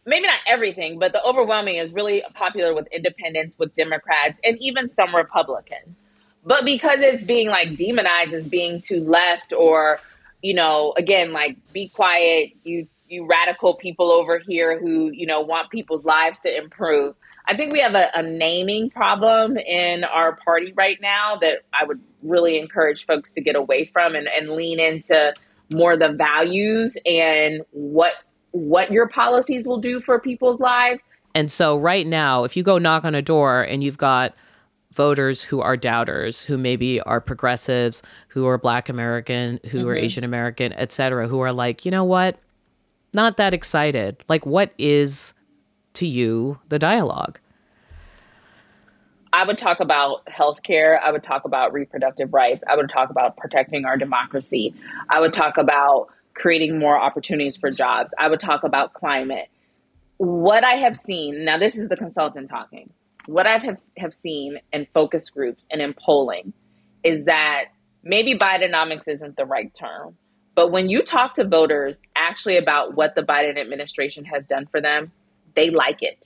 maybe 0.05 0.27
not 0.27 0.39
everything, 0.45 0.99
but 0.99 1.13
the 1.13 1.23
overwhelming 1.23 1.77
is 1.77 1.91
really 1.93 2.23
popular 2.33 2.75
with 2.75 2.87
independents, 2.91 3.57
with 3.57 3.75
Democrats, 3.75 4.39
and 4.43 4.57
even 4.59 4.91
some 4.91 5.15
Republicans. 5.15 5.95
But 6.43 6.65
because 6.65 6.97
it's 6.99 7.23
being 7.23 7.47
like 7.49 7.77
demonized 7.77 8.33
as 8.33 8.47
being 8.47 8.81
too 8.81 8.99
left 8.99 9.53
or, 9.53 9.99
you 10.41 10.53
know, 10.55 10.93
again, 10.97 11.31
like 11.31 11.57
be 11.71 11.87
quiet, 11.87 12.51
you 12.63 12.87
you 13.07 13.27
radical 13.27 13.75
people 13.75 14.09
over 14.09 14.39
here 14.39 14.79
who, 14.79 15.11
you 15.11 15.27
know, 15.27 15.41
want 15.41 15.69
people's 15.69 16.05
lives 16.05 16.39
to 16.41 16.57
improve 16.57 17.13
I 17.51 17.57
think 17.57 17.73
we 17.73 17.81
have 17.81 17.95
a, 17.95 18.07
a, 18.15 18.23
naming 18.23 18.89
problem 18.89 19.57
in 19.57 20.05
our 20.05 20.37
party 20.37 20.71
right 20.71 20.97
now 21.01 21.35
that 21.41 21.63
I 21.73 21.83
would 21.83 21.99
really 22.23 22.57
encourage 22.57 23.05
folks 23.05 23.33
to 23.33 23.41
get 23.41 23.57
away 23.57 23.89
from 23.91 24.15
and, 24.15 24.29
and 24.29 24.51
lean 24.51 24.79
into 24.79 25.33
more 25.69 25.97
the 25.97 26.13
values 26.13 26.95
and 27.05 27.61
what 27.71 28.13
what 28.51 28.89
your 28.89 29.09
policies 29.09 29.65
will 29.65 29.81
do 29.81 29.99
for 29.99 30.17
people's 30.17 30.61
lives. 30.61 31.01
And 31.35 31.51
so, 31.51 31.75
right 31.75 32.07
now, 32.07 32.45
if 32.45 32.55
you 32.55 32.63
go 32.63 32.77
knock 32.77 33.03
on 33.03 33.15
a 33.15 33.21
door 33.21 33.63
and 33.63 33.83
you've 33.83 33.97
got 33.97 34.33
voters 34.93 35.43
who 35.43 35.59
are 35.59 35.75
doubters, 35.75 36.39
who 36.39 36.57
maybe 36.57 37.01
are 37.01 37.19
progressives, 37.19 38.01
who 38.29 38.47
are 38.47 38.57
Black 38.57 38.87
American, 38.87 39.59
who 39.71 39.79
mm-hmm. 39.79 39.87
are 39.89 39.95
Asian 39.95 40.23
American, 40.23 40.71
et 40.73 40.93
cetera, 40.93 41.27
who 41.27 41.41
are 41.41 41.51
like, 41.51 41.83
you 41.83 41.91
know 41.91 42.05
what, 42.05 42.39
not 43.13 43.35
that 43.35 43.53
excited. 43.53 44.23
Like, 44.29 44.45
what 44.45 44.71
is 44.77 45.33
to 45.93 46.07
you 46.07 46.59
the 46.69 46.79
dialogue? 46.79 47.39
I 49.33 49.45
would 49.45 49.57
talk 49.57 49.79
about 49.79 50.25
healthcare. 50.25 50.99
I 51.01 51.11
would 51.11 51.23
talk 51.23 51.45
about 51.45 51.71
reproductive 51.71 52.33
rights. 52.33 52.63
I 52.69 52.75
would 52.75 52.89
talk 52.89 53.09
about 53.09 53.37
protecting 53.37 53.85
our 53.85 53.97
democracy. 53.97 54.73
I 55.09 55.21
would 55.21 55.33
talk 55.33 55.57
about 55.57 56.09
creating 56.33 56.77
more 56.79 56.99
opportunities 56.99 57.55
for 57.55 57.71
jobs. 57.71 58.13
I 58.19 58.27
would 58.27 58.39
talk 58.39 58.63
about 58.63 58.93
climate. 58.93 59.47
What 60.17 60.63
I 60.63 60.75
have 60.75 60.97
seen, 60.97 61.45
now 61.45 61.57
this 61.57 61.77
is 61.77 61.87
the 61.87 61.95
consultant 61.95 62.49
talking, 62.49 62.91
what 63.25 63.47
I 63.47 63.57
have, 63.57 63.81
have 63.97 64.13
seen 64.13 64.59
in 64.73 64.87
focus 64.93 65.29
groups 65.29 65.63
and 65.71 65.81
in 65.81 65.93
polling 65.93 66.53
is 67.03 67.25
that 67.25 67.65
maybe 68.03 68.37
Bidenomics 68.37 69.07
isn't 69.07 69.37
the 69.37 69.45
right 69.45 69.73
term, 69.79 70.17
but 70.55 70.71
when 70.71 70.89
you 70.89 71.03
talk 71.03 71.35
to 71.35 71.47
voters 71.47 71.95
actually 72.15 72.57
about 72.57 72.95
what 72.95 73.15
the 73.15 73.21
Biden 73.21 73.59
administration 73.59 74.25
has 74.25 74.43
done 74.45 74.67
for 74.69 74.81
them, 74.81 75.11
they 75.55 75.69
like 75.69 75.97
it. 76.01 76.17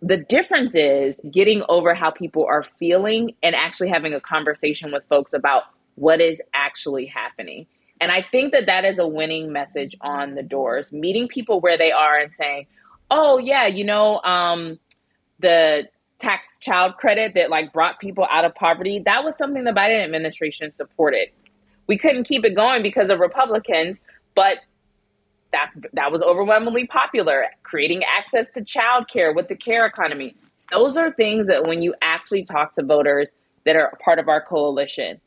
The 0.00 0.16
difference 0.16 0.74
is 0.74 1.16
getting 1.32 1.62
over 1.68 1.94
how 1.94 2.10
people 2.10 2.46
are 2.48 2.64
feeling 2.78 3.34
and 3.42 3.54
actually 3.54 3.88
having 3.88 4.14
a 4.14 4.20
conversation 4.20 4.92
with 4.92 5.02
folks 5.08 5.32
about 5.32 5.64
what 5.96 6.20
is 6.20 6.38
actually 6.54 7.06
happening. 7.06 7.66
And 8.00 8.12
I 8.12 8.24
think 8.30 8.52
that 8.52 8.66
that 8.66 8.84
is 8.84 8.98
a 8.98 9.06
winning 9.08 9.52
message 9.52 9.96
on 10.00 10.36
the 10.36 10.42
doors, 10.42 10.86
meeting 10.92 11.26
people 11.26 11.60
where 11.60 11.76
they 11.76 11.90
are 11.90 12.16
and 12.16 12.30
saying, 12.38 12.66
oh, 13.10 13.38
yeah, 13.38 13.66
you 13.66 13.84
know, 13.84 14.20
um, 14.20 14.78
the 15.40 15.88
tax 16.20 16.58
child 16.60 16.96
credit 16.96 17.32
that 17.34 17.50
like 17.50 17.72
brought 17.72 17.98
people 17.98 18.26
out 18.30 18.44
of 18.44 18.54
poverty, 18.54 19.02
that 19.04 19.24
was 19.24 19.34
something 19.36 19.64
the 19.64 19.72
Biden 19.72 20.02
administration 20.04 20.72
supported. 20.76 21.28
We 21.86 21.98
couldn't 21.98 22.24
keep 22.24 22.44
it 22.44 22.54
going 22.54 22.82
because 22.82 23.08
of 23.10 23.18
Republicans, 23.18 23.96
but 24.34 24.58
that 25.52 25.70
that 25.92 26.12
was 26.12 26.22
overwhelmingly 26.22 26.86
popular. 26.86 27.46
Creating 27.62 28.02
access 28.04 28.46
to 28.54 28.64
child 28.64 29.08
care 29.12 29.32
with 29.32 29.48
the 29.48 29.56
care 29.56 29.86
economy. 29.86 30.36
Those 30.70 30.96
are 30.96 31.12
things 31.12 31.46
that 31.46 31.66
when 31.66 31.82
you 31.82 31.94
actually 32.02 32.44
talk 32.44 32.74
to 32.76 32.82
voters 32.82 33.28
that 33.64 33.76
are 33.76 33.96
part 34.04 34.18
of 34.18 34.28
our 34.28 34.44
coalition, 34.44 35.20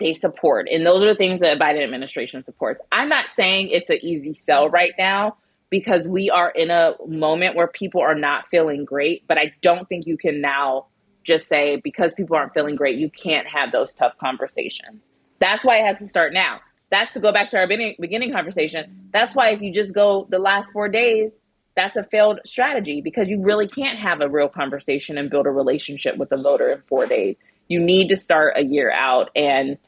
they 0.00 0.14
support. 0.14 0.66
And 0.70 0.86
those 0.86 1.02
are 1.02 1.08
the 1.08 1.14
things 1.14 1.40
that 1.40 1.58
the 1.58 1.62
Biden 1.62 1.82
administration 1.82 2.42
supports. 2.44 2.80
I'm 2.90 3.08
not 3.08 3.26
saying 3.36 3.68
it's 3.70 3.90
an 3.90 3.98
easy 4.02 4.40
sell 4.46 4.68
right 4.68 4.92
now 4.98 5.36
because 5.70 6.06
we 6.06 6.30
are 6.30 6.50
in 6.50 6.70
a 6.70 6.94
moment 7.06 7.56
where 7.56 7.66
people 7.66 8.00
are 8.00 8.14
not 8.14 8.44
feeling 8.50 8.84
great, 8.84 9.26
but 9.26 9.38
I 9.38 9.52
don't 9.62 9.88
think 9.88 10.06
you 10.06 10.16
can 10.16 10.40
now 10.40 10.86
just 11.24 11.48
say 11.48 11.80
because 11.82 12.14
people 12.14 12.36
aren't 12.36 12.54
feeling 12.54 12.76
great, 12.76 12.98
you 12.98 13.10
can't 13.10 13.46
have 13.46 13.72
those 13.72 13.92
tough 13.94 14.12
conversations. 14.18 15.02
That's 15.40 15.64
why 15.64 15.78
it 15.78 15.86
has 15.86 15.98
to 15.98 16.08
start 16.08 16.32
now. 16.32 16.60
That's 16.90 17.12
to 17.14 17.20
go 17.20 17.32
back 17.32 17.50
to 17.50 17.56
our 17.56 17.66
beginning 17.66 18.32
conversation. 18.32 19.08
That's 19.12 19.34
why 19.34 19.50
if 19.50 19.60
you 19.60 19.72
just 19.72 19.94
go 19.94 20.26
the 20.30 20.38
last 20.38 20.72
four 20.72 20.88
days, 20.88 21.30
that's 21.76 21.96
a 21.96 22.04
failed 22.04 22.40
strategy 22.46 23.00
because 23.00 23.28
you 23.28 23.42
really 23.42 23.66
can't 23.66 23.98
have 23.98 24.20
a 24.20 24.28
real 24.28 24.48
conversation 24.48 25.18
and 25.18 25.28
build 25.28 25.46
a 25.46 25.50
relationship 25.50 26.16
with 26.16 26.30
a 26.30 26.36
voter 26.36 26.70
in 26.70 26.82
four 26.88 27.06
days 27.06 27.36
you 27.68 27.80
need 27.80 28.08
to 28.08 28.16
start 28.16 28.54
a 28.56 28.62
year 28.62 28.92
out 28.92 29.30
and 29.34 29.78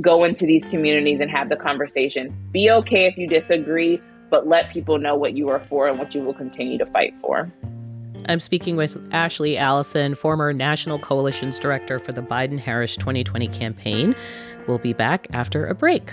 go 0.00 0.24
into 0.24 0.46
these 0.46 0.64
communities 0.70 1.20
and 1.20 1.30
have 1.30 1.48
the 1.48 1.56
conversation. 1.56 2.34
Be 2.52 2.70
okay 2.70 3.06
if 3.06 3.16
you 3.16 3.26
disagree, 3.26 4.00
but 4.30 4.46
let 4.46 4.72
people 4.72 4.98
know 4.98 5.14
what 5.14 5.36
you 5.36 5.48
are 5.48 5.60
for 5.68 5.88
and 5.88 5.98
what 5.98 6.14
you 6.14 6.22
will 6.22 6.34
continue 6.34 6.78
to 6.78 6.86
fight 6.86 7.14
for. 7.20 7.52
I'm 8.28 8.40
speaking 8.40 8.76
with 8.76 8.96
Ashley 9.12 9.58
Allison, 9.58 10.14
former 10.14 10.52
National 10.52 10.98
Coalitions 10.98 11.58
Director 11.58 11.98
for 11.98 12.12
the 12.12 12.22
Biden 12.22 12.58
Harris 12.58 12.96
2020 12.96 13.48
campaign. 13.48 14.14
We'll 14.68 14.78
be 14.78 14.92
back 14.92 15.26
after 15.32 15.66
a 15.66 15.74
break. 15.74 16.12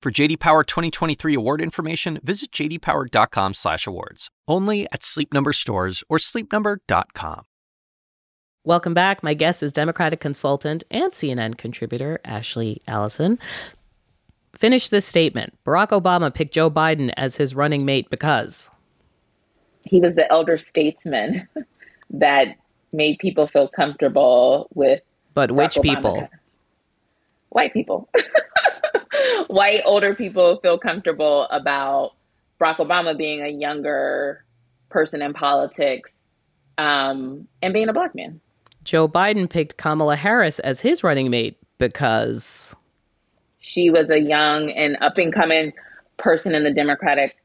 For 0.00 0.12
JD 0.12 0.38
Power 0.38 0.62
2023 0.62 1.34
award 1.34 1.60
information, 1.60 2.20
visit 2.22 2.52
jdpower.com/awards. 2.52 4.28
Only 4.46 4.86
at 4.92 5.02
Sleep 5.02 5.34
Number 5.34 5.52
stores 5.52 6.04
or 6.08 6.18
sleepnumber.com. 6.18 7.42
Welcome 8.62 8.94
back. 8.94 9.24
My 9.24 9.34
guest 9.34 9.60
is 9.60 9.72
Democratic 9.72 10.20
consultant 10.20 10.84
and 10.92 11.10
CNN 11.10 11.56
contributor 11.56 12.20
Ashley 12.24 12.80
Allison. 12.86 13.40
Finish 14.52 14.88
this 14.88 15.04
statement. 15.04 15.58
Barack 15.66 15.88
Obama 15.88 16.32
picked 16.32 16.54
Joe 16.54 16.70
Biden 16.70 17.12
as 17.16 17.36
his 17.36 17.56
running 17.56 17.84
mate 17.84 18.08
because 18.08 18.70
he 19.82 19.98
was 20.00 20.14
the 20.14 20.30
elder 20.30 20.58
statesman 20.58 21.48
that 22.10 22.56
made 22.92 23.18
people 23.18 23.48
feel 23.48 23.66
comfortable 23.66 24.68
with. 24.74 25.00
But 25.34 25.50
Barack 25.50 25.56
which 25.56 25.74
Obama. 25.74 25.82
people? 25.82 26.28
White 27.48 27.72
people. 27.72 28.08
white 29.48 29.80
older 29.84 30.14
people 30.14 30.58
feel 30.60 30.78
comfortable 30.78 31.46
about 31.50 32.12
Barack 32.60 32.76
Obama 32.76 33.16
being 33.16 33.42
a 33.42 33.48
younger 33.48 34.44
person 34.90 35.22
in 35.22 35.32
politics 35.34 36.12
um, 36.76 37.48
and 37.62 37.74
being 37.74 37.88
a 37.88 37.92
black 37.92 38.14
man. 38.14 38.40
Joe 38.84 39.08
Biden 39.08 39.50
picked 39.50 39.76
Kamala 39.76 40.16
Harris 40.16 40.58
as 40.60 40.80
his 40.80 41.02
running 41.02 41.30
mate 41.30 41.58
because 41.78 42.74
she 43.60 43.90
was 43.90 44.08
a 44.10 44.18
young 44.18 44.70
and 44.70 44.96
up 45.00 45.18
and 45.18 45.32
coming 45.32 45.72
person 46.16 46.54
in 46.54 46.64
the 46.64 46.72
Democratic 46.72 47.36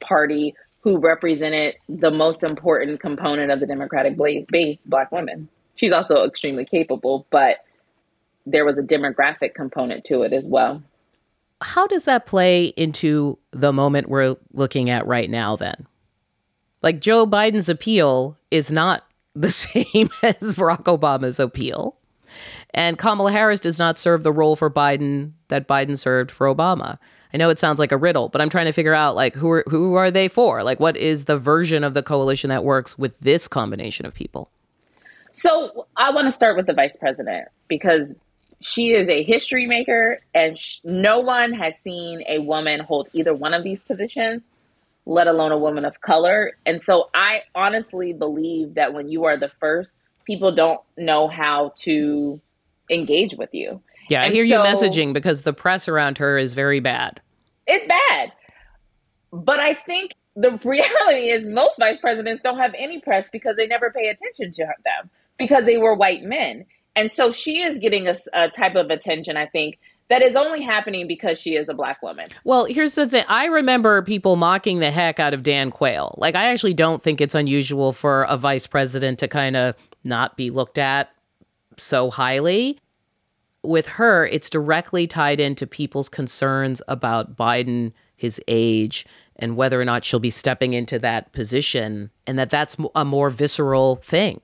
Party 0.00 0.54
who 0.80 0.98
represented 0.98 1.74
the 1.88 2.10
most 2.10 2.42
important 2.42 3.00
component 3.00 3.50
of 3.50 3.60
the 3.60 3.66
Democratic 3.66 4.16
base, 4.48 4.78
black 4.86 5.10
women. 5.12 5.48
She's 5.76 5.92
also 5.92 6.24
extremely 6.24 6.64
capable, 6.64 7.26
but 7.30 7.58
there 8.46 8.64
was 8.64 8.78
a 8.78 8.82
demographic 8.82 9.54
component 9.54 10.04
to 10.06 10.22
it 10.22 10.32
as 10.32 10.44
well 10.44 10.82
how 11.60 11.86
does 11.86 12.04
that 12.04 12.26
play 12.26 12.66
into 12.76 13.38
the 13.50 13.72
moment 13.72 14.08
we're 14.08 14.36
looking 14.52 14.90
at 14.90 15.06
right 15.06 15.28
now 15.28 15.56
then? 15.56 15.86
Like 16.82 17.00
Joe 17.00 17.26
Biden's 17.26 17.68
appeal 17.68 18.38
is 18.50 18.70
not 18.70 19.04
the 19.34 19.50
same 19.50 20.10
as 20.22 20.54
Barack 20.54 20.84
Obama's 20.84 21.38
appeal. 21.38 21.96
And 22.74 22.98
Kamala 22.98 23.32
Harris 23.32 23.60
does 23.60 23.78
not 23.78 23.98
serve 23.98 24.22
the 24.22 24.32
role 24.32 24.54
for 24.54 24.70
Biden 24.70 25.32
that 25.48 25.66
Biden 25.66 25.96
served 25.98 26.30
for 26.30 26.52
Obama. 26.52 26.98
I 27.32 27.36
know 27.36 27.50
it 27.50 27.58
sounds 27.58 27.78
like 27.78 27.92
a 27.92 27.96
riddle, 27.96 28.28
but 28.28 28.40
I'm 28.40 28.48
trying 28.48 28.66
to 28.66 28.72
figure 28.72 28.94
out 28.94 29.14
like 29.14 29.34
who 29.34 29.50
are 29.50 29.64
who 29.68 29.94
are 29.94 30.10
they 30.10 30.28
for? 30.28 30.62
Like 30.62 30.80
what 30.80 30.96
is 30.96 31.24
the 31.24 31.38
version 31.38 31.84
of 31.84 31.94
the 31.94 32.02
coalition 32.02 32.50
that 32.50 32.64
works 32.64 32.98
with 32.98 33.18
this 33.20 33.48
combination 33.48 34.06
of 34.06 34.14
people? 34.14 34.50
So 35.34 35.86
I 35.96 36.10
want 36.10 36.26
to 36.26 36.32
start 36.32 36.56
with 36.56 36.66
the 36.66 36.72
vice 36.72 36.96
president 36.98 37.48
because 37.68 38.12
she 38.60 38.90
is 38.90 39.08
a 39.08 39.22
history 39.22 39.66
maker, 39.66 40.18
and 40.34 40.58
sh- 40.58 40.80
no 40.84 41.20
one 41.20 41.52
has 41.52 41.74
seen 41.84 42.22
a 42.28 42.38
woman 42.40 42.80
hold 42.80 43.08
either 43.12 43.34
one 43.34 43.54
of 43.54 43.62
these 43.62 43.80
positions, 43.80 44.42
let 45.06 45.26
alone 45.26 45.52
a 45.52 45.58
woman 45.58 45.84
of 45.84 46.00
color. 46.00 46.52
And 46.66 46.82
so 46.82 47.08
I 47.14 47.42
honestly 47.54 48.12
believe 48.12 48.74
that 48.74 48.94
when 48.94 49.08
you 49.08 49.24
are 49.24 49.36
the 49.36 49.50
first, 49.60 49.90
people 50.24 50.52
don't 50.52 50.80
know 50.96 51.28
how 51.28 51.72
to 51.80 52.40
engage 52.90 53.34
with 53.36 53.50
you. 53.52 53.80
Yeah, 54.08 54.22
and 54.22 54.32
I 54.32 54.34
hear 54.34 54.46
so, 54.46 54.62
you 54.62 54.68
messaging 54.68 55.12
because 55.12 55.42
the 55.42 55.52
press 55.52 55.88
around 55.88 56.18
her 56.18 56.38
is 56.38 56.54
very 56.54 56.80
bad. 56.80 57.20
It's 57.66 57.86
bad. 57.86 58.32
But 59.32 59.60
I 59.60 59.74
think 59.74 60.12
the 60.34 60.50
reality 60.64 61.30
is 61.30 61.46
most 61.46 61.78
vice 61.78 62.00
presidents 62.00 62.42
don't 62.42 62.58
have 62.58 62.74
any 62.76 63.00
press 63.00 63.28
because 63.30 63.56
they 63.56 63.66
never 63.66 63.90
pay 63.90 64.08
attention 64.08 64.52
to 64.52 64.64
them 64.84 65.10
because 65.38 65.64
they 65.64 65.78
were 65.78 65.94
white 65.94 66.22
men. 66.22 66.64
And 66.98 67.12
so 67.12 67.30
she 67.30 67.60
is 67.60 67.78
getting 67.78 68.08
a, 68.08 68.16
a 68.32 68.50
type 68.50 68.74
of 68.74 68.90
attention, 68.90 69.36
I 69.36 69.46
think, 69.46 69.78
that 70.10 70.20
is 70.20 70.34
only 70.34 70.64
happening 70.64 71.06
because 71.06 71.38
she 71.38 71.50
is 71.54 71.68
a 71.68 71.74
black 71.74 72.02
woman. 72.02 72.26
Well, 72.42 72.64
here's 72.64 72.96
the 72.96 73.08
thing. 73.08 73.24
I 73.28 73.44
remember 73.44 74.02
people 74.02 74.34
mocking 74.34 74.80
the 74.80 74.90
heck 74.90 75.20
out 75.20 75.32
of 75.32 75.44
Dan 75.44 75.70
Quayle. 75.70 76.16
Like, 76.18 76.34
I 76.34 76.46
actually 76.46 76.74
don't 76.74 77.00
think 77.00 77.20
it's 77.20 77.36
unusual 77.36 77.92
for 77.92 78.24
a 78.24 78.36
vice 78.36 78.66
president 78.66 79.20
to 79.20 79.28
kind 79.28 79.54
of 79.54 79.76
not 80.02 80.36
be 80.36 80.50
looked 80.50 80.76
at 80.76 81.10
so 81.76 82.10
highly. 82.10 82.80
With 83.62 83.86
her, 83.90 84.26
it's 84.26 84.50
directly 84.50 85.06
tied 85.06 85.38
into 85.38 85.68
people's 85.68 86.08
concerns 86.08 86.82
about 86.88 87.36
Biden, 87.36 87.92
his 88.16 88.40
age, 88.48 89.06
and 89.36 89.56
whether 89.56 89.80
or 89.80 89.84
not 89.84 90.04
she'll 90.04 90.18
be 90.18 90.30
stepping 90.30 90.72
into 90.72 90.98
that 90.98 91.30
position, 91.30 92.10
and 92.26 92.36
that 92.40 92.50
that's 92.50 92.76
a 92.96 93.04
more 93.04 93.30
visceral 93.30 93.96
thing. 93.96 94.40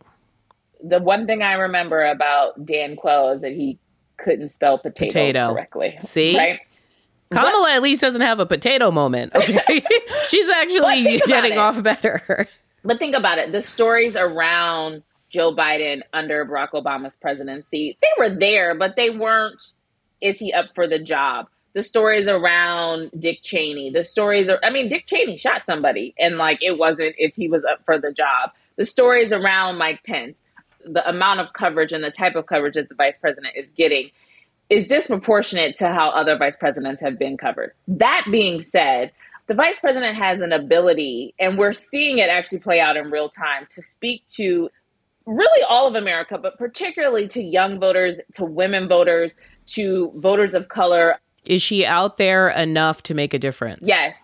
The 0.86 0.98
one 1.00 1.26
thing 1.26 1.42
I 1.42 1.54
remember 1.54 2.04
about 2.04 2.64
Dan 2.66 2.96
Quayle 2.96 3.30
is 3.32 3.40
that 3.40 3.52
he 3.52 3.78
couldn't 4.18 4.52
spell 4.52 4.78
potato, 4.78 5.06
potato. 5.06 5.52
correctly. 5.52 5.98
See? 6.00 6.36
Right? 6.36 6.60
Kamala 7.30 7.72
at 7.72 7.82
least 7.82 8.00
doesn't 8.00 8.20
have 8.20 8.38
a 8.38 8.46
potato 8.46 8.90
moment. 8.90 9.32
Okay. 9.44 9.82
She's 10.28 10.48
actually 10.48 11.18
getting 11.26 11.52
it. 11.52 11.58
off 11.58 11.82
better. 11.82 12.46
But 12.84 12.98
think 12.98 13.16
about 13.16 13.38
it. 13.38 13.50
The 13.52 13.62
stories 13.62 14.14
around 14.14 15.02
Joe 15.30 15.54
Biden 15.54 16.02
under 16.12 16.44
Barack 16.46 16.70
Obama's 16.72 17.14
presidency, 17.20 17.98
they 18.00 18.08
were 18.18 18.34
there, 18.38 18.74
but 18.78 18.94
they 18.96 19.10
weren't, 19.10 19.60
is 20.20 20.38
he 20.38 20.52
up 20.52 20.66
for 20.74 20.86
the 20.86 20.98
job? 20.98 21.46
The 21.74 21.82
stories 21.82 22.28
around 22.28 23.10
Dick 23.18 23.40
Cheney, 23.42 23.90
the 23.90 24.04
stories 24.04 24.48
are, 24.48 24.60
I 24.62 24.70
mean, 24.70 24.88
Dick 24.88 25.06
Cheney 25.06 25.38
shot 25.38 25.62
somebody 25.66 26.14
and 26.18 26.36
like 26.36 26.58
it 26.62 26.78
wasn't 26.78 27.16
if 27.18 27.34
he 27.34 27.48
was 27.48 27.64
up 27.64 27.80
for 27.84 27.98
the 27.98 28.12
job. 28.12 28.50
The 28.76 28.84
stories 28.84 29.32
around 29.32 29.76
Mike 29.78 30.02
Pence, 30.04 30.36
the 30.84 31.08
amount 31.08 31.40
of 31.40 31.52
coverage 31.52 31.92
and 31.92 32.04
the 32.04 32.10
type 32.10 32.34
of 32.36 32.46
coverage 32.46 32.74
that 32.74 32.88
the 32.88 32.94
vice 32.94 33.16
president 33.18 33.54
is 33.56 33.66
getting 33.76 34.10
is 34.70 34.88
disproportionate 34.88 35.78
to 35.78 35.88
how 35.88 36.08
other 36.10 36.36
vice 36.38 36.56
presidents 36.56 37.00
have 37.02 37.18
been 37.18 37.36
covered. 37.36 37.72
That 37.86 38.24
being 38.30 38.62
said, 38.62 39.12
the 39.46 39.54
vice 39.54 39.78
president 39.78 40.16
has 40.16 40.40
an 40.40 40.52
ability, 40.52 41.34
and 41.38 41.58
we're 41.58 41.74
seeing 41.74 42.18
it 42.18 42.30
actually 42.30 42.60
play 42.60 42.80
out 42.80 42.96
in 42.96 43.10
real 43.10 43.28
time, 43.28 43.66
to 43.74 43.82
speak 43.82 44.24
to 44.36 44.70
really 45.26 45.62
all 45.68 45.86
of 45.86 45.94
America, 45.94 46.38
but 46.38 46.56
particularly 46.56 47.28
to 47.28 47.42
young 47.42 47.78
voters, 47.78 48.16
to 48.34 48.44
women 48.44 48.88
voters, 48.88 49.32
to 49.66 50.12
voters 50.16 50.54
of 50.54 50.68
color. 50.68 51.18
Is 51.44 51.62
she 51.62 51.84
out 51.84 52.16
there 52.16 52.48
enough 52.48 53.02
to 53.04 53.14
make 53.14 53.34
a 53.34 53.38
difference? 53.38 53.80
Yes. 53.82 54.16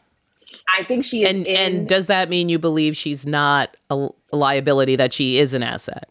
I 0.78 0.84
think 0.84 1.04
she 1.04 1.22
is. 1.22 1.30
And, 1.30 1.46
in- 1.46 1.56
and 1.56 1.88
does 1.88 2.06
that 2.06 2.30
mean 2.30 2.48
you 2.48 2.58
believe 2.58 2.96
she's 2.96 3.26
not 3.26 3.76
a 3.90 4.08
liability, 4.32 4.96
that 4.96 5.12
she 5.12 5.38
is 5.38 5.52
an 5.52 5.62
asset? 5.62 6.08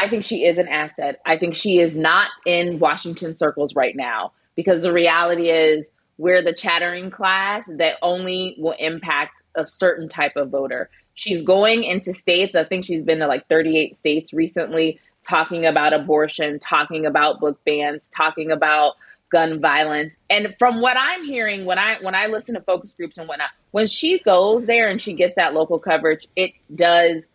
I 0.00 0.08
think 0.08 0.24
she 0.24 0.44
is 0.44 0.56
an 0.56 0.68
asset. 0.68 1.20
I 1.26 1.36
think 1.36 1.54
she 1.54 1.78
is 1.78 1.94
not 1.94 2.28
in 2.46 2.78
Washington 2.78 3.36
circles 3.36 3.74
right 3.74 3.94
now 3.94 4.32
because 4.56 4.82
the 4.82 4.92
reality 4.92 5.50
is 5.50 5.84
we're 6.16 6.42
the 6.42 6.54
chattering 6.54 7.10
class 7.10 7.64
that 7.76 7.96
only 8.00 8.56
will 8.58 8.74
impact 8.78 9.34
a 9.54 9.66
certain 9.66 10.08
type 10.08 10.36
of 10.36 10.48
voter. 10.48 10.88
She's 11.14 11.42
going 11.42 11.84
into 11.84 12.14
states, 12.14 12.54
I 12.54 12.64
think 12.64 12.86
she's 12.86 13.04
been 13.04 13.18
to 13.18 13.26
like 13.26 13.46
38 13.48 13.98
states 13.98 14.32
recently, 14.32 14.98
talking 15.28 15.66
about 15.66 15.92
abortion, 15.92 16.60
talking 16.60 17.04
about 17.04 17.40
book 17.40 17.60
bans, 17.66 18.00
talking 18.16 18.50
about 18.50 18.94
gun 19.30 19.60
violence. 19.60 20.14
And 20.30 20.54
from 20.58 20.80
what 20.80 20.96
I'm 20.96 21.24
hearing, 21.24 21.66
when 21.66 21.78
I 21.78 21.96
when 22.00 22.14
I 22.14 22.26
listen 22.26 22.54
to 22.54 22.62
focus 22.62 22.94
groups 22.94 23.18
and 23.18 23.28
whatnot, 23.28 23.50
when 23.72 23.86
she 23.86 24.18
goes 24.20 24.64
there 24.64 24.88
and 24.88 25.00
she 25.00 25.12
gets 25.12 25.34
that 25.36 25.52
local 25.52 25.78
coverage, 25.78 26.26
it 26.36 26.52
does 26.74 27.28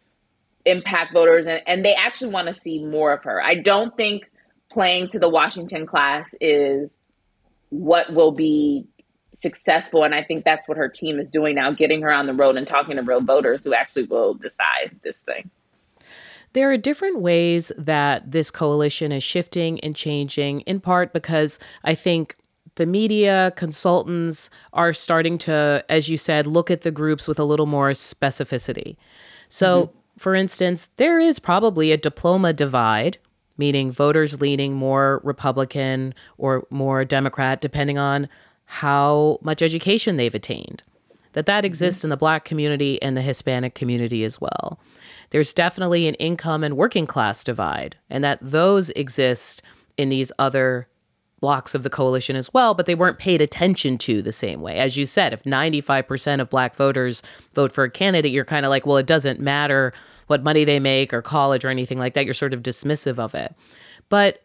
impact 0.66 1.14
voters 1.14 1.46
and, 1.46 1.62
and 1.68 1.86
they 1.86 1.94
actually 1.94 2.32
want 2.32 2.48
to 2.48 2.54
see 2.54 2.84
more 2.84 3.14
of 3.14 3.24
her. 3.24 3.42
I 3.42 3.56
don't 3.56 3.96
think 3.96 4.30
playing 4.72 5.08
to 5.10 5.20
the 5.20 5.30
Washington 5.30 5.86
class 5.86 6.28
is 6.42 6.92
what 7.70 8.14
will 8.14 8.32
be 8.32 8.86
successful. 9.36 10.04
And 10.04 10.16
I 10.16 10.24
think 10.24 10.44
that's 10.44 10.68
what 10.68 10.78
her 10.78 10.90
team 10.90 11.20
is 11.20 11.30
doing 11.30 11.56
now, 11.56 11.72
getting 11.72 12.02
her 12.02 12.12
on 12.12 12.26
the 12.28 12.34
road 12.34 12.58
and 12.58 12.68
talking 12.68 12.96
to 12.96 13.02
real 13.02 13.22
voters 13.22 13.62
who 13.64 13.74
actually 13.74 14.04
will 14.04 14.34
decide 14.34 15.00
this 15.04 15.18
thing. 15.18 15.50
There 16.54 16.72
are 16.72 16.78
different 16.78 17.20
ways 17.20 17.72
that 17.78 18.32
this 18.32 18.50
coalition 18.50 19.12
is 19.12 19.24
shifting 19.24 19.80
and 19.82 19.96
changing, 19.96 20.62
in 20.62 20.80
part 20.80 21.12
because 21.12 21.60
I 21.84 21.96
think 21.96 22.36
the 22.76 22.86
media 22.86 23.52
consultants 23.58 24.50
are 24.72 24.94
starting 24.94 25.38
to, 25.40 25.84
as 25.90 26.08
you 26.08 26.18
said, 26.18 26.48
look 26.48 26.72
at 26.72 26.82
the 26.82 26.92
groups 26.92 27.28
with 27.28 27.40
a 27.40 27.44
little 27.44 27.66
more 27.66 27.92
specificity. 27.92 28.96
So, 29.50 29.88
mm-hmm 29.88 29.98
for 30.18 30.36
instance, 30.36 30.88
there 30.98 31.20
is 31.20 31.40
probably 31.40 31.92
a 31.92 31.98
diploma 31.98 32.54
divide, 32.54 33.18
meaning 33.58 33.92
voters 33.92 34.42
leaning 34.42 34.74
more 34.74 35.22
Republican 35.24 36.14
or 36.38 36.66
more 36.70 37.06
Democrat, 37.06 37.62
depending 37.62 37.98
on 37.98 38.30
how 38.66 39.38
much 39.42 39.62
education 39.62 40.18
they've 40.18 40.36
attained. 40.36 40.84
That 41.34 41.46
that 41.46 41.60
mm-hmm. 41.60 41.66
exists 41.66 42.04
in 42.04 42.10
the 42.10 42.18
black 42.18 42.46
community 42.46 43.02
and 43.02 43.16
the 43.16 43.22
Hispanic 43.22 43.76
community 43.76 44.24
as 44.24 44.40
well. 44.40 44.80
There's 45.32 45.54
definitely 45.54 46.08
an 46.08 46.16
income 46.16 46.64
and 46.64 46.78
working 46.78 47.06
class 47.06 47.44
divide, 47.44 47.98
and 48.10 48.24
that 48.24 48.40
those 48.42 48.90
exist 48.92 49.62
in 49.98 50.10
these 50.10 50.32
other 50.40 50.88
blocks 51.46 51.76
of 51.76 51.84
the 51.84 51.92
coalition 51.92 52.36
as 52.36 52.52
well, 52.56 52.74
but 52.74 52.88
they 52.88 52.96
weren't 52.96 53.20
paid 53.20 53.40
attention 53.40 54.00
to 54.00 54.24
the 54.24 54.32
same 54.32 54.62
way. 54.62 54.80
As 54.80 54.98
you 54.98 55.06
said, 55.06 55.32
if 55.32 55.44
95% 55.44 56.42
of 56.42 56.50
black 56.50 56.76
voters 56.76 57.22
vote 57.54 57.72
for 57.72 57.84
a 57.84 57.90
candidate, 57.92 58.32
you're 58.32 58.44
kind 58.44 58.66
of 58.66 58.72
like, 58.72 58.88
well, 58.88 58.98
it 58.98 59.06
doesn't 59.06 59.40
matter 59.40 59.94
what 60.26 60.42
money 60.42 60.64
they 60.64 60.80
make 60.80 61.14
or 61.14 61.22
college 61.22 61.64
or 61.64 61.70
anything 61.70 62.00
like 62.00 62.16
that. 62.16 62.26
You're 62.26 62.34
sort 62.34 62.56
of 62.56 62.64
dismissive 62.64 63.20
of 63.20 63.36
it. 63.36 63.54
But 64.10 64.42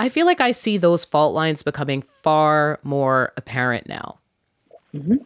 I 0.00 0.08
feel 0.08 0.26
like 0.26 0.40
I 0.40 0.50
see 0.50 0.78
those 0.78 1.04
fault 1.04 1.32
lines 1.32 1.62
becoming 1.62 2.02
far 2.02 2.80
more 2.82 3.32
apparent 3.36 3.88
now. 3.88 4.18
Mm-hmm. 4.92 5.18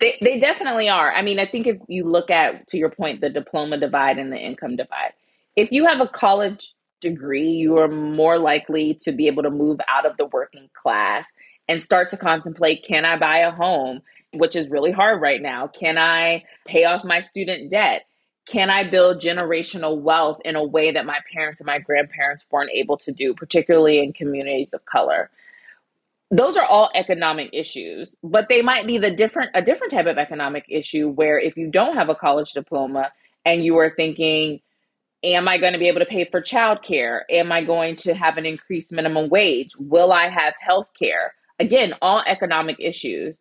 They, 0.00 0.16
they 0.22 0.40
definitely 0.40 0.88
are. 0.88 1.12
I 1.12 1.20
mean, 1.20 1.38
I 1.38 1.44
think 1.44 1.66
if 1.66 1.76
you 1.86 2.04
look 2.04 2.30
at, 2.30 2.66
to 2.68 2.78
your 2.78 2.88
point, 2.88 3.20
the 3.20 3.28
diploma 3.28 3.76
divide 3.76 4.16
and 4.16 4.32
the 4.32 4.38
income 4.38 4.76
divide, 4.76 5.12
if 5.54 5.70
you 5.70 5.84
have 5.84 6.00
a 6.00 6.08
college 6.08 6.73
degree, 7.04 7.50
you 7.50 7.78
are 7.78 7.88
more 7.88 8.38
likely 8.38 8.98
to 9.02 9.12
be 9.12 9.28
able 9.28 9.44
to 9.44 9.50
move 9.50 9.78
out 9.86 10.06
of 10.06 10.16
the 10.16 10.26
working 10.26 10.68
class 10.82 11.24
and 11.68 11.84
start 11.84 12.10
to 12.10 12.16
contemplate 12.16 12.84
can 12.86 13.04
I 13.04 13.18
buy 13.18 13.38
a 13.38 13.52
home, 13.52 14.00
which 14.32 14.56
is 14.56 14.68
really 14.68 14.90
hard 14.90 15.20
right 15.20 15.40
now? 15.40 15.68
Can 15.68 15.96
I 15.98 16.44
pay 16.66 16.84
off 16.84 17.04
my 17.04 17.20
student 17.20 17.70
debt? 17.70 18.06
Can 18.46 18.68
I 18.68 18.84
build 18.84 19.22
generational 19.22 20.00
wealth 20.00 20.40
in 20.44 20.56
a 20.56 20.64
way 20.64 20.92
that 20.92 21.06
my 21.06 21.18
parents 21.32 21.60
and 21.60 21.66
my 21.66 21.78
grandparents 21.78 22.44
weren't 22.50 22.70
able 22.74 22.98
to 22.98 23.12
do, 23.12 23.34
particularly 23.34 24.00
in 24.00 24.12
communities 24.12 24.70
of 24.72 24.84
color? 24.84 25.30
Those 26.30 26.56
are 26.56 26.66
all 26.66 26.90
economic 26.94 27.50
issues, 27.52 28.10
but 28.22 28.46
they 28.48 28.60
might 28.60 28.86
be 28.86 28.98
the 28.98 29.14
different 29.14 29.50
a 29.54 29.62
different 29.62 29.92
type 29.92 30.06
of 30.06 30.18
economic 30.18 30.64
issue 30.68 31.08
where 31.08 31.38
if 31.38 31.56
you 31.56 31.70
don't 31.70 31.96
have 31.96 32.08
a 32.08 32.14
college 32.14 32.52
diploma 32.52 33.12
and 33.44 33.64
you 33.64 33.76
are 33.78 33.92
thinking 33.94 34.60
Am 35.24 35.48
I 35.48 35.56
going 35.56 35.72
to 35.72 35.78
be 35.78 35.88
able 35.88 36.00
to 36.00 36.06
pay 36.06 36.26
for 36.30 36.42
childcare? 36.42 37.22
Am 37.30 37.50
I 37.50 37.64
going 37.64 37.96
to 37.96 38.14
have 38.14 38.36
an 38.36 38.44
increased 38.44 38.92
minimum 38.92 39.30
wage? 39.30 39.72
Will 39.78 40.12
I 40.12 40.28
have 40.28 40.52
health 40.60 40.88
care? 40.98 41.32
Again, 41.58 41.94
all 42.02 42.22
economic 42.26 42.76
issues. 42.78 43.34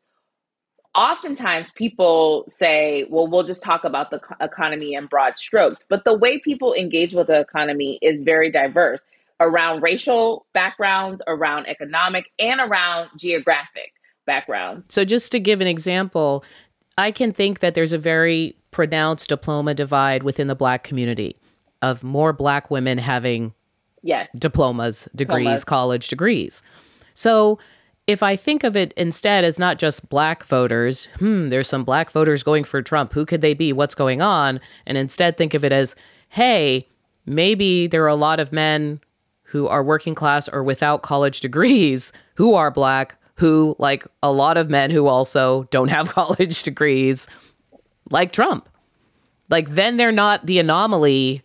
Oftentimes, 0.96 1.67
people 1.76 2.46
say, 2.48 3.06
well, 3.10 3.28
we'll 3.28 3.46
just 3.46 3.63
talk 3.63 3.84
about 3.84 4.12
the 4.12 4.22
economy 4.39 4.93
in 4.93 5.08
broad 5.08 5.38
strokes. 5.38 5.84
But 5.89 6.06
the 6.06 6.17
way 6.17 6.39
people 6.39 6.74
engage 6.74 7.12
with 7.12 7.28
the 7.28 7.41
economy 7.41 8.00
is 8.02 8.24
very 8.24 8.50
diverse 8.50 9.02
around 9.41 9.82
racial 9.82 10.46
backgrounds, 10.54 11.22
around 11.28 11.67
economic, 11.67 12.28
and 12.39 12.62
around 12.62 13.10
geographic 13.17 13.91
backgrounds. 14.26 14.86
So, 14.88 15.04
just 15.04 15.34
to 15.34 15.39
give 15.39 15.60
an 15.60 15.67
example, 15.67 16.46
I 16.98 17.12
can 17.12 17.34
think 17.34 17.60
that 17.60 17.74
there's 17.76 17.91
a 17.91 17.98
very 17.98 18.56
pronounced 18.72 19.28
diploma 19.28 19.74
divide 19.74 20.24
within 20.24 20.48
the 20.48 20.56
Black 20.56 20.84
community 20.84 21.36
of 21.84 22.04
more 22.04 22.34
black 22.34 22.72
women 22.72 22.98
having 22.98 23.54
yes 24.02 24.28
diplomas, 24.38 25.08
degrees, 25.15 25.43
diplomas. 25.43 25.63
college 25.63 26.08
degrees. 26.08 26.63
So 27.13 27.60
if 28.08 28.22
I 28.22 28.36
think 28.36 28.63
of 28.63 28.76
it 28.76 28.93
instead 28.98 29.43
as 29.43 29.60
not 29.60 29.78
just 29.78 30.10
black 30.10 30.43
voters, 30.43 31.08
hmm, 31.19 31.50
there's 31.50 31.67
some 31.67 31.84
black 31.84 32.12
voters 32.12 32.43
going 32.43 32.63
for 32.63 32.82
Trump. 32.82 33.13
Who 33.13 33.26
could 33.26 33.41
they 33.41 33.54
be? 33.54 33.72
What's 33.72 33.96
going 33.96 34.22
on? 34.22 34.60
And 34.86 34.98
instead 34.98 35.38
think 35.38 35.54
of 35.54 35.63
it 35.63 35.72
as, 35.72 35.96
hey, 36.30 36.88
maybe 37.26 37.88
there 37.88 38.04
are 38.04 38.08
a 38.08 38.15
lot 38.15 38.39
of 38.39 38.52
men 38.52 39.00
who 39.43 39.67
are 39.67 39.84
working 39.84 40.15
class 40.15 40.50
or 40.50 40.63
without 40.63 41.02
college 41.02 41.39
degrees 41.39 42.12
who 42.36 42.56
are 42.56 42.72
black, 42.72 43.17
who, 43.36 43.76
like 43.80 44.06
a 44.22 44.32
lot 44.32 44.58
of 44.58 44.69
men 44.69 44.91
who 44.91 45.08
also 45.08 45.63
don't 45.72 45.89
have 45.89 46.10
college 46.13 46.63
degrees, 46.63 47.28
like 48.10 48.34
Trump. 48.34 48.67
Like, 49.50 49.76
then 49.76 49.98
they're 49.98 50.12
not 50.12 50.46
the 50.46 50.60
anomaly 50.60 51.43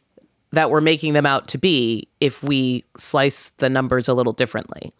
that 0.53 0.71
we're 0.71 0.81
making 0.81 1.13
them 1.13 1.27
out 1.27 1.49
to 1.49 1.59
be 1.59 2.09
if 2.21 2.43
we 2.43 2.85
slice 2.97 3.51
the 3.51 3.69
numbers 3.69 4.09
a 4.09 4.15
little 4.15 4.33
differently. 4.33 4.93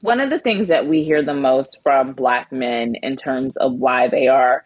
One 0.00 0.20
of 0.20 0.30
the 0.30 0.38
things 0.38 0.68
that 0.68 0.86
we 0.86 1.04
hear 1.04 1.22
the 1.22 1.34
most 1.34 1.78
from 1.82 2.12
Black 2.12 2.52
men 2.52 2.96
in 3.02 3.16
terms 3.16 3.56
of 3.56 3.72
why 3.74 4.08
they 4.08 4.28
are 4.28 4.64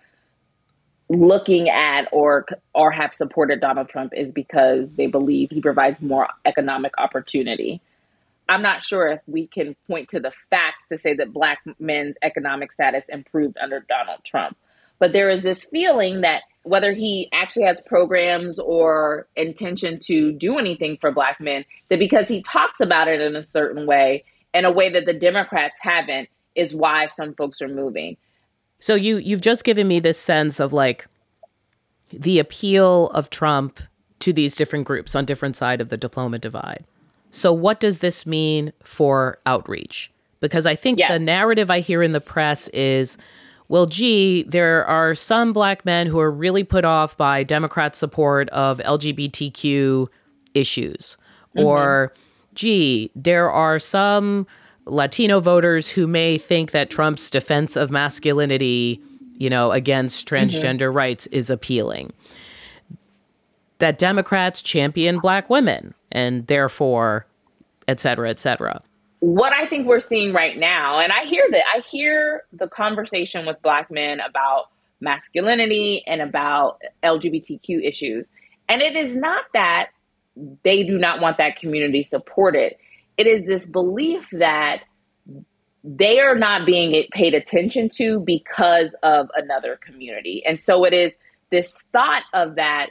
looking 1.08 1.68
at 1.68 2.08
or 2.12 2.46
or 2.72 2.92
have 2.92 3.12
supported 3.12 3.60
Donald 3.60 3.88
Trump 3.88 4.12
is 4.14 4.30
because 4.30 4.88
they 4.92 5.08
believe 5.08 5.50
he 5.50 5.60
provides 5.60 6.00
more 6.00 6.28
economic 6.44 6.92
opportunity. 6.98 7.80
I'm 8.48 8.62
not 8.62 8.84
sure 8.84 9.08
if 9.08 9.20
we 9.26 9.46
can 9.46 9.76
point 9.86 10.10
to 10.10 10.20
the 10.20 10.32
facts 10.50 10.84
to 10.90 10.98
say 10.98 11.14
that 11.14 11.32
black 11.32 11.60
men's 11.78 12.16
economic 12.22 12.72
status 12.72 13.04
improved 13.08 13.56
under 13.58 13.80
Donald 13.80 14.20
Trump. 14.24 14.56
But 14.98 15.12
there 15.12 15.30
is 15.30 15.42
this 15.42 15.64
feeling 15.64 16.22
that 16.22 16.42
whether 16.62 16.92
he 16.92 17.28
actually 17.32 17.64
has 17.64 17.80
programs 17.86 18.58
or 18.58 19.26
intention 19.36 19.98
to 20.00 20.32
do 20.32 20.58
anything 20.58 20.98
for 21.00 21.10
black 21.10 21.40
men, 21.40 21.64
that 21.88 21.98
because 21.98 22.28
he 22.28 22.42
talks 22.42 22.80
about 22.80 23.08
it 23.08 23.20
in 23.20 23.34
a 23.34 23.44
certain 23.44 23.86
way, 23.86 24.24
in 24.52 24.64
a 24.64 24.72
way 24.72 24.92
that 24.92 25.06
the 25.06 25.14
Democrats 25.14 25.80
haven't, 25.80 26.28
is 26.54 26.74
why 26.74 27.06
some 27.06 27.34
folks 27.34 27.62
are 27.62 27.68
moving. 27.68 28.16
So 28.78 28.94
you 28.94 29.18
you've 29.18 29.40
just 29.40 29.64
given 29.64 29.86
me 29.88 30.00
this 30.00 30.18
sense 30.18 30.58
of 30.58 30.72
like 30.72 31.06
the 32.10 32.38
appeal 32.38 33.08
of 33.10 33.30
Trump 33.30 33.80
to 34.20 34.32
these 34.32 34.56
different 34.56 34.86
groups 34.86 35.14
on 35.14 35.24
different 35.24 35.56
side 35.56 35.80
of 35.80 35.88
the 35.88 35.96
diploma 35.96 36.38
divide. 36.38 36.84
So 37.30 37.52
what 37.52 37.80
does 37.80 38.00
this 38.00 38.26
mean 38.26 38.72
for 38.82 39.38
outreach? 39.46 40.10
Because 40.40 40.66
I 40.66 40.74
think 40.74 40.98
the 40.98 41.18
narrative 41.18 41.70
I 41.70 41.80
hear 41.80 42.02
in 42.02 42.12
the 42.12 42.20
press 42.20 42.68
is 42.68 43.18
well, 43.70 43.86
gee, 43.86 44.42
there 44.42 44.84
are 44.84 45.14
some 45.14 45.52
black 45.52 45.84
men 45.84 46.08
who 46.08 46.18
are 46.18 46.30
really 46.30 46.64
put 46.64 46.84
off 46.84 47.16
by 47.16 47.44
Democrat 47.44 47.94
support 47.94 48.48
of 48.48 48.78
LGBTQ 48.78 50.08
issues. 50.54 51.16
Mm-hmm. 51.56 51.64
Or, 51.64 52.12
gee, 52.52 53.12
there 53.14 53.48
are 53.48 53.78
some 53.78 54.48
Latino 54.86 55.38
voters 55.38 55.88
who 55.88 56.08
may 56.08 56.36
think 56.36 56.72
that 56.72 56.90
Trump's 56.90 57.30
defense 57.30 57.76
of 57.76 57.92
masculinity, 57.92 59.00
you 59.38 59.48
know, 59.48 59.70
against 59.70 60.28
transgender 60.28 60.88
mm-hmm. 60.88 60.96
rights 60.96 61.28
is 61.28 61.48
appealing. 61.48 62.12
That 63.78 63.98
Democrats 63.98 64.62
champion 64.62 65.20
black 65.20 65.48
women 65.48 65.94
and 66.10 66.48
therefore, 66.48 67.24
et 67.86 68.00
cetera, 68.00 68.30
et 68.30 68.40
cetera. 68.40 68.82
What 69.20 69.56
I 69.56 69.68
think 69.68 69.86
we're 69.86 70.00
seeing 70.00 70.32
right 70.32 70.56
now, 70.56 70.98
and 70.98 71.12
I 71.12 71.28
hear 71.28 71.44
that, 71.50 71.62
I 71.74 71.82
hear 71.88 72.44
the 72.52 72.68
conversation 72.68 73.46
with 73.46 73.60
black 73.62 73.90
men 73.90 74.18
about 74.20 74.66
masculinity 75.00 76.02
and 76.06 76.20
about 76.20 76.80
LGBTQ 77.02 77.86
issues. 77.86 78.26
And 78.68 78.82
it 78.82 78.96
is 78.96 79.16
not 79.16 79.44
that 79.54 79.90
they 80.64 80.82
do 80.84 80.98
not 80.98 81.20
want 81.20 81.38
that 81.38 81.56
community 81.56 82.02
supported 82.02 82.74
it 83.20 83.26
is 83.26 83.44
this 83.44 83.66
belief 83.66 84.22
that 84.32 84.80
they 85.84 86.20
are 86.20 86.34
not 86.34 86.64
being 86.64 87.06
paid 87.12 87.34
attention 87.34 87.90
to 87.96 88.18
because 88.20 88.94
of 89.02 89.28
another 89.36 89.78
community. 89.84 90.42
And 90.46 90.58
so 90.58 90.84
it 90.84 90.94
is 90.94 91.12
this 91.50 91.76
thought 91.92 92.22
of 92.32 92.54
that 92.54 92.86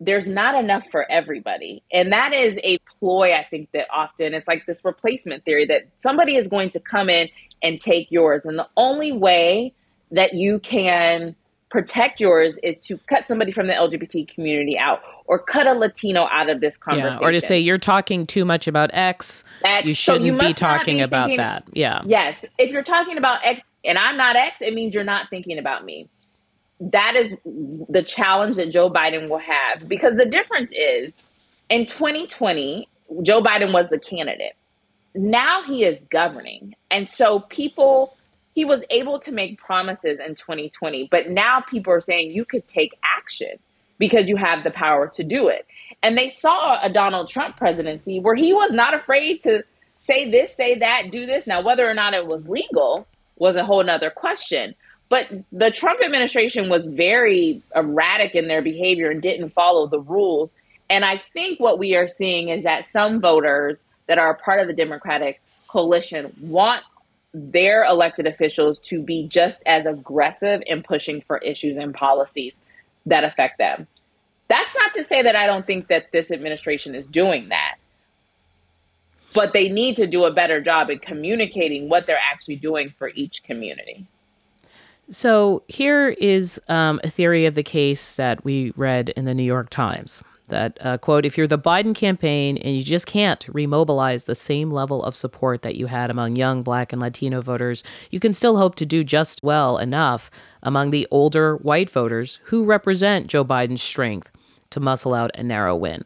there's 0.00 0.28
not 0.28 0.54
enough 0.54 0.84
for 0.90 1.10
everybody. 1.10 1.82
And 1.92 2.12
that 2.12 2.32
is 2.32 2.58
a 2.62 2.78
ploy, 2.98 3.32
I 3.32 3.46
think, 3.48 3.70
that 3.72 3.86
often 3.92 4.34
it's 4.34 4.46
like 4.46 4.66
this 4.66 4.84
replacement 4.84 5.44
theory 5.44 5.66
that 5.66 5.88
somebody 6.02 6.36
is 6.36 6.46
going 6.48 6.70
to 6.70 6.80
come 6.80 7.08
in 7.08 7.28
and 7.62 7.80
take 7.80 8.10
yours. 8.10 8.42
And 8.44 8.58
the 8.58 8.68
only 8.76 9.12
way 9.12 9.72
that 10.10 10.34
you 10.34 10.58
can 10.58 11.34
protect 11.70 12.20
yours 12.20 12.54
is 12.62 12.78
to 12.78 12.98
cut 13.08 13.26
somebody 13.26 13.52
from 13.52 13.66
the 13.66 13.72
LGBT 13.72 14.28
community 14.28 14.78
out 14.78 15.00
or 15.26 15.38
cut 15.38 15.66
a 15.66 15.72
Latino 15.72 16.28
out 16.30 16.48
of 16.48 16.60
this 16.60 16.76
conversation. 16.76 17.18
Yeah, 17.20 17.26
or 17.26 17.32
to 17.32 17.40
say 17.40 17.58
you're 17.58 17.76
talking 17.78 18.26
too 18.26 18.44
much 18.44 18.68
about 18.68 18.90
X, 18.92 19.44
X 19.64 19.86
you 19.86 19.94
shouldn't 19.94 20.22
so 20.22 20.26
you 20.26 20.38
be 20.38 20.52
talking 20.52 20.98
be 20.98 21.02
about 21.02 21.28
thinking, 21.28 21.38
that. 21.38 21.64
Yeah. 21.72 22.02
Yes. 22.06 22.44
If 22.58 22.70
you're 22.70 22.84
talking 22.84 23.18
about 23.18 23.40
X 23.44 23.60
and 23.84 23.98
I'm 23.98 24.16
not 24.16 24.36
X, 24.36 24.56
it 24.60 24.74
means 24.74 24.94
you're 24.94 25.04
not 25.04 25.28
thinking 25.30 25.58
about 25.58 25.84
me. 25.84 26.08
That 26.80 27.16
is 27.16 27.32
the 27.88 28.04
challenge 28.06 28.56
that 28.56 28.70
Joe 28.72 28.90
Biden 28.90 29.28
will 29.28 29.38
have 29.38 29.88
because 29.88 30.16
the 30.16 30.26
difference 30.26 30.70
is 30.72 31.12
in 31.70 31.86
2020, 31.86 32.88
Joe 33.22 33.42
Biden 33.42 33.72
was 33.72 33.86
the 33.90 33.98
candidate. 33.98 34.52
Now 35.14 35.62
he 35.64 35.84
is 35.84 35.98
governing. 36.10 36.74
And 36.90 37.10
so 37.10 37.40
people 37.40 38.16
he 38.56 38.64
was 38.64 38.80
able 38.88 39.20
to 39.20 39.32
make 39.32 39.58
promises 39.58 40.18
in 40.26 40.34
2020, 40.34 41.08
but 41.10 41.28
now 41.28 41.60
people 41.60 41.92
are 41.92 42.00
saying 42.00 42.32
you 42.32 42.46
could 42.46 42.66
take 42.66 42.98
action 43.18 43.58
because 43.98 44.28
you 44.28 44.36
have 44.36 44.64
the 44.64 44.70
power 44.70 45.08
to 45.08 45.22
do 45.22 45.48
it. 45.48 45.66
And 46.02 46.16
they 46.16 46.34
saw 46.40 46.82
a 46.82 46.90
Donald 46.90 47.28
Trump 47.28 47.58
presidency 47.58 48.18
where 48.18 48.34
he 48.34 48.54
was 48.54 48.70
not 48.72 48.94
afraid 48.94 49.42
to 49.42 49.62
say 50.02 50.30
this, 50.30 50.54
say 50.56 50.78
that, 50.78 51.10
do 51.10 51.26
this. 51.26 51.46
Now, 51.46 51.62
whether 51.62 51.88
or 51.88 51.92
not 51.92 52.14
it 52.14 52.26
was 52.26 52.48
legal 52.48 53.06
was 53.36 53.56
a 53.56 53.64
whole 53.64 53.84
nother 53.84 54.10
question. 54.10 54.74
But 55.08 55.28
the 55.52 55.70
Trump 55.70 56.00
administration 56.04 56.68
was 56.68 56.84
very 56.84 57.62
erratic 57.74 58.34
in 58.34 58.48
their 58.48 58.62
behavior 58.62 59.10
and 59.10 59.22
didn't 59.22 59.50
follow 59.50 59.86
the 59.86 60.00
rules. 60.00 60.50
And 60.90 61.04
I 61.04 61.22
think 61.32 61.60
what 61.60 61.78
we 61.78 61.94
are 61.94 62.08
seeing 62.08 62.48
is 62.48 62.64
that 62.64 62.86
some 62.92 63.20
voters 63.20 63.76
that 64.08 64.18
are 64.18 64.34
part 64.34 64.60
of 64.60 64.66
the 64.66 64.72
Democratic 64.72 65.40
coalition 65.68 66.34
want 66.40 66.82
their 67.32 67.84
elected 67.84 68.26
officials 68.26 68.78
to 68.78 69.00
be 69.00 69.28
just 69.28 69.58
as 69.66 69.84
aggressive 69.84 70.62
in 70.66 70.82
pushing 70.82 71.20
for 71.20 71.38
issues 71.38 71.76
and 71.76 71.94
policies 71.94 72.54
that 73.04 73.24
affect 73.24 73.58
them. 73.58 73.86
That's 74.48 74.74
not 74.74 74.94
to 74.94 75.04
say 75.04 75.22
that 75.22 75.36
I 75.36 75.46
don't 75.46 75.66
think 75.66 75.88
that 75.88 76.12
this 76.12 76.30
administration 76.30 76.94
is 76.94 77.06
doing 77.06 77.50
that. 77.50 77.76
But 79.34 79.52
they 79.52 79.68
need 79.68 79.96
to 79.98 80.06
do 80.06 80.24
a 80.24 80.32
better 80.32 80.60
job 80.60 80.88
in 80.88 80.98
communicating 80.98 81.88
what 81.88 82.06
they're 82.06 82.18
actually 82.18 82.56
doing 82.56 82.94
for 82.96 83.08
each 83.08 83.42
community. 83.42 84.06
So, 85.08 85.62
here 85.68 86.08
is 86.08 86.60
um, 86.68 87.00
a 87.04 87.10
theory 87.10 87.46
of 87.46 87.54
the 87.54 87.62
case 87.62 88.16
that 88.16 88.44
we 88.44 88.72
read 88.76 89.10
in 89.10 89.24
the 89.24 89.34
New 89.34 89.44
York 89.44 89.70
Times 89.70 90.22
that 90.48 90.78
uh, 90.80 90.96
quote 90.96 91.26
if 91.26 91.36
you're 91.36 91.48
the 91.48 91.58
biden 91.58 91.92
campaign 91.92 92.56
and 92.58 92.76
you 92.76 92.82
just 92.84 93.04
can't 93.04 93.44
remobilize 93.48 94.26
the 94.26 94.34
same 94.36 94.70
level 94.70 95.02
of 95.02 95.16
support 95.16 95.62
that 95.62 95.74
you 95.74 95.86
had 95.86 96.08
among 96.08 96.36
young 96.36 96.62
black 96.62 96.92
and 96.92 97.02
latino 97.02 97.40
voters 97.40 97.82
you 98.12 98.20
can 98.20 98.32
still 98.32 98.56
hope 98.56 98.76
to 98.76 98.86
do 98.86 99.02
just 99.02 99.42
well 99.42 99.76
enough 99.76 100.30
among 100.62 100.92
the 100.92 101.04
older 101.10 101.56
white 101.56 101.90
voters 101.90 102.38
who 102.44 102.64
represent 102.64 103.26
joe 103.26 103.44
biden's 103.44 103.82
strength 103.82 104.30
to 104.70 104.80
muscle 104.80 105.14
out 105.14 105.30
a 105.34 105.42
narrow 105.42 105.74
win. 105.74 106.02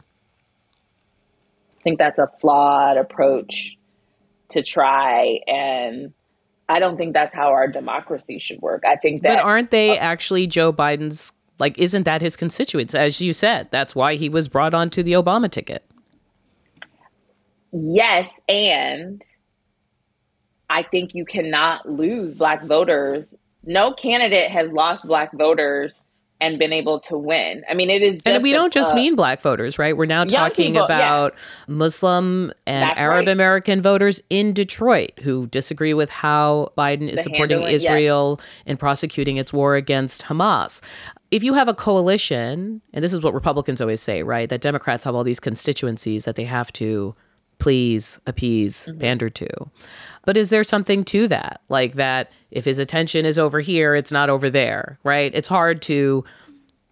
I 1.78 1.82
think 1.82 1.98
that's 1.98 2.18
a 2.18 2.30
flawed 2.40 2.96
approach 2.96 3.76
to 4.50 4.62
try 4.62 5.40
and 5.46 6.12
I 6.70 6.78
don't 6.78 6.96
think 6.96 7.14
that's 7.14 7.35
how 7.35 7.48
our 7.48 7.66
democracy 7.66 8.38
should 8.38 8.62
work. 8.62 8.85
I 8.87 8.94
think 8.94 9.22
that. 9.22 9.37
But 9.37 9.44
aren't 9.44 9.72
they 9.72 9.98
uh, 9.98 10.02
actually 10.02 10.46
Joe 10.46 10.72
Biden's 10.72 11.33
like, 11.59 11.76
isn't 11.78 12.04
that 12.04 12.22
his 12.22 12.37
constituents? 12.37 12.94
As 12.94 13.20
you 13.20 13.33
said, 13.33 13.68
that's 13.72 13.94
why 13.94 14.14
he 14.14 14.28
was 14.28 14.46
brought 14.46 14.72
onto 14.72 15.02
the 15.02 15.12
Obama 15.12 15.50
ticket. 15.50 15.85
Yes, 17.72 18.28
and 18.48 19.20
I 20.70 20.85
think 20.85 21.12
you 21.12 21.24
cannot 21.24 21.90
lose 21.90 22.38
black 22.38 22.64
voters. 22.64 23.35
No 23.64 23.92
candidate 23.92 24.52
has 24.52 24.70
lost 24.70 25.04
black 25.04 25.33
voters 25.33 25.98
and 26.40 26.59
been 26.59 26.72
able 26.72 27.00
to 27.00 27.16
win. 27.16 27.62
I 27.68 27.74
mean, 27.74 27.90
it 27.90 28.03
is, 28.03 28.20
and 28.24 28.42
we 28.42 28.53
don't 28.53 28.72
just 28.72 28.94
mean 28.94 29.16
black 29.16 29.40
voters, 29.40 29.79
right? 29.79 29.96
We're 29.96 30.07
now 30.07 30.24
talking 30.24 30.72
people, 30.72 30.85
about 30.85 31.35
yeah. 31.35 31.74
Muslim 31.74 32.53
and 32.66 32.88
That's 32.88 33.00
Arab 33.00 33.26
right. 33.26 33.33
American 33.33 33.83
voters 33.83 34.20
in 34.31 34.53
Detroit 34.53 35.12
who 35.20 35.46
disagree 35.46 35.94
with 35.94 36.11
how 36.11 36.72
Biden 36.76 37.09
is 37.09 37.16
the 37.16 37.22
supporting 37.24 37.62
Israel 37.62 38.38
yes. 38.38 38.48
in 38.66 38.76
prosecuting 38.76 39.37
its 39.37 39.53
war 39.53 39.76
against 39.76 40.24
Hamas 40.24 40.81
if 41.31 41.44
you 41.44 41.55
have 41.55 41.68
a 41.68 41.74
coalition, 41.74 42.83
and 42.92 43.05
this 43.05 43.12
is 43.12 43.22
what 43.22 43.35
Republicans 43.35 43.81
always 43.81 44.00
say, 44.00 44.22
right? 44.22 44.48
That 44.48 44.61
Democrats 44.61 45.05
have 45.05 45.14
all 45.14 45.24
these 45.24 45.40
constituencies 45.40 46.24
that 46.24 46.35
they 46.35 46.44
have 46.44 46.72
to 46.74 47.14
please, 47.61 48.18
appease, 48.27 48.87
mm-hmm. 48.87 48.99
pander 48.99 49.29
to. 49.29 49.49
But 50.25 50.37
is 50.37 50.51
there 50.51 50.64
something 50.64 51.05
to 51.05 51.29
that? 51.29 51.61
Like 51.68 51.94
that 51.94 52.33
if 52.51 52.64
his 52.64 52.79
attention 52.79 53.25
is 53.25 53.38
over 53.38 53.61
here, 53.61 53.94
it's 53.94 54.11
not 54.11 54.31
over 54.31 54.51
there, 54.51 54.99
right? 55.05 55.33
It's 55.35 55.49
hard 55.49 55.81
to 55.83 56.25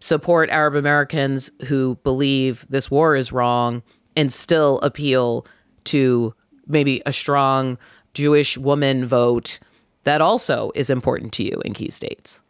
support 0.01 0.49
Arab 0.51 0.77
Americans 0.77 1.51
who 1.67 1.97
believe 2.05 2.65
this 2.69 2.91
war 2.91 3.17
is 3.17 3.33
wrong 3.33 3.83
and 4.17 4.33
still 4.33 4.79
appeal 4.81 5.45
to 5.85 6.35
maybe 6.67 7.03
a 7.05 7.13
strong 7.13 7.79
Jewish 8.15 8.57
woman 8.57 9.07
vote 9.07 9.59
that 10.05 10.21
also 10.21 10.71
is 10.75 10.91
important 10.91 11.33
to 11.35 11.45
you 11.45 11.61
in 11.65 11.75
key 11.75 11.91
states 11.91 12.41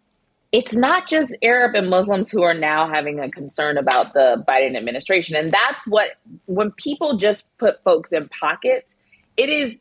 it's 0.51 0.75
not 0.75 1.07
just 1.09 1.33
Arab 1.43 1.75
and 1.75 1.91
Muslims 1.91 2.31
who 2.31 2.43
are 2.43 2.55
now 2.55 2.89
having 2.89 3.21
a 3.21 3.31
concern 3.31 3.77
about 3.77 4.15
the 4.15 4.43
Biden 4.49 4.77
administration. 4.77 5.37
And 5.37 5.53
that's 5.53 5.87
what, 5.87 6.11
when 6.47 6.71
people 6.73 7.19
just 7.19 7.45
put 7.59 7.83
folks 7.85 8.11
in 8.13 8.29
pockets, 8.29 8.91
it 9.37 9.51
is, 9.51 9.75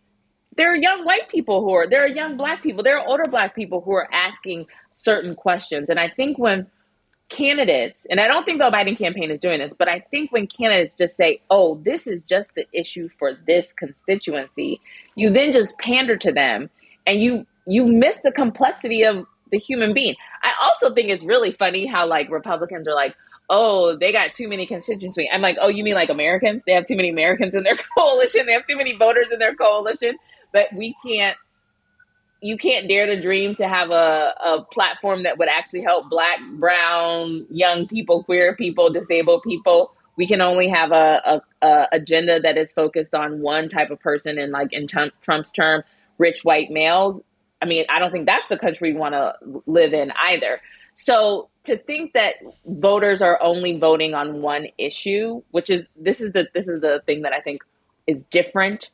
there 0.57 0.71
are 0.71 0.75
young 0.75 1.05
white 1.05 1.29
people 1.29 1.61
who 1.61 1.71
are, 1.71 1.87
there 1.87 2.03
are 2.03 2.07
young 2.07 2.35
black 2.35 2.63
people, 2.63 2.83
there 2.83 2.99
are 2.99 3.07
older 3.07 3.29
black 3.29 3.55
people 3.55 3.79
who 3.79 3.93
are 3.93 4.09
asking 4.11 4.65
certain 4.91 5.35
questions. 5.35 5.87
And 5.89 5.99
I 5.99 6.09
think 6.09 6.37
when 6.37 6.67
candidates, 7.29 7.99
and 8.09 8.19
I 8.19 8.27
don't 8.27 8.43
think 8.43 8.59
the 8.59 8.69
Biden 8.69 8.97
campaign 8.97 9.31
is 9.31 9.39
doing 9.39 9.59
this, 9.59 9.71
but 9.77 9.87
I 9.87 10.01
think 10.11 10.33
when 10.33 10.47
candidates 10.47 10.93
just 10.97 11.15
say, 11.15 11.41
oh, 11.49 11.81
this 11.85 12.07
is 12.07 12.21
just 12.23 12.53
the 12.55 12.65
issue 12.73 13.07
for 13.17 13.37
this 13.47 13.71
constituency, 13.71 14.81
you 15.15 15.31
then 15.31 15.53
just 15.53 15.77
pander 15.77 16.17
to 16.17 16.31
them 16.31 16.69
and 17.05 17.21
you, 17.21 17.45
you 17.65 17.85
miss 17.85 18.19
the 18.23 18.31
complexity 18.31 19.03
of 19.03 19.25
the 19.51 19.57
human 19.57 19.93
being. 19.93 20.15
Also 20.61 20.93
think 20.93 21.09
it's 21.09 21.25
really 21.25 21.51
funny 21.53 21.85
how 21.85 22.07
like 22.07 22.29
Republicans 22.29 22.87
are 22.87 22.95
like, 22.95 23.15
oh, 23.49 23.97
they 23.97 24.11
got 24.11 24.33
too 24.33 24.47
many 24.47 24.67
constituencies. 24.67 25.27
I'm 25.31 25.41
like, 25.41 25.57
oh, 25.59 25.69
you 25.69 25.83
mean 25.83 25.95
like 25.95 26.09
Americans? 26.09 26.63
They 26.65 26.73
have 26.73 26.87
too 26.87 26.95
many 26.95 27.09
Americans 27.09 27.53
in 27.53 27.63
their 27.63 27.77
coalition. 27.97 28.45
They 28.45 28.53
have 28.53 28.65
too 28.65 28.77
many 28.77 28.95
voters 28.95 29.27
in 29.31 29.39
their 29.39 29.55
coalition. 29.55 30.17
But 30.53 30.67
we 30.75 30.95
can't, 31.05 31.37
you 32.41 32.57
can't 32.57 32.87
dare 32.87 33.05
to 33.05 33.21
dream 33.21 33.55
to 33.55 33.67
have 33.67 33.89
a, 33.89 34.33
a 34.43 34.65
platform 34.71 35.23
that 35.23 35.37
would 35.37 35.49
actually 35.49 35.81
help 35.81 36.09
Black, 36.09 36.39
Brown, 36.53 37.45
young 37.49 37.87
people, 37.87 38.23
queer 38.23 38.55
people, 38.55 38.91
disabled 38.91 39.43
people. 39.43 39.93
We 40.17 40.27
can 40.27 40.41
only 40.41 40.67
have 40.69 40.91
a, 40.91 41.41
a, 41.61 41.65
a 41.65 41.87
agenda 41.93 42.39
that 42.41 42.57
is 42.57 42.73
focused 42.73 43.13
on 43.13 43.41
one 43.41 43.69
type 43.69 43.91
of 43.91 43.99
person, 43.99 44.37
and 44.39 44.51
like 44.51 44.69
in 44.71 44.87
Trump's 44.87 45.51
term, 45.51 45.83
rich 46.17 46.43
white 46.43 46.71
males. 46.71 47.21
I 47.61 47.65
mean, 47.65 47.85
I 47.89 47.99
don't 47.99 48.11
think 48.11 48.25
that's 48.25 48.47
the 48.49 48.57
country 48.57 48.93
we 48.93 48.99
want 48.99 49.13
to 49.13 49.33
live 49.65 49.93
in 49.93 50.11
either. 50.11 50.61
So 50.95 51.49
to 51.65 51.77
think 51.77 52.13
that 52.13 52.35
voters 52.65 53.21
are 53.21 53.41
only 53.41 53.77
voting 53.79 54.13
on 54.13 54.41
one 54.41 54.67
issue, 54.77 55.41
which 55.51 55.69
is 55.69 55.85
this 55.95 56.21
is 56.21 56.33
the 56.33 56.47
this 56.53 56.67
is 56.67 56.81
the 56.81 57.01
thing 57.05 57.21
that 57.21 57.33
I 57.33 57.41
think 57.41 57.61
is 58.07 58.23
different 58.25 58.89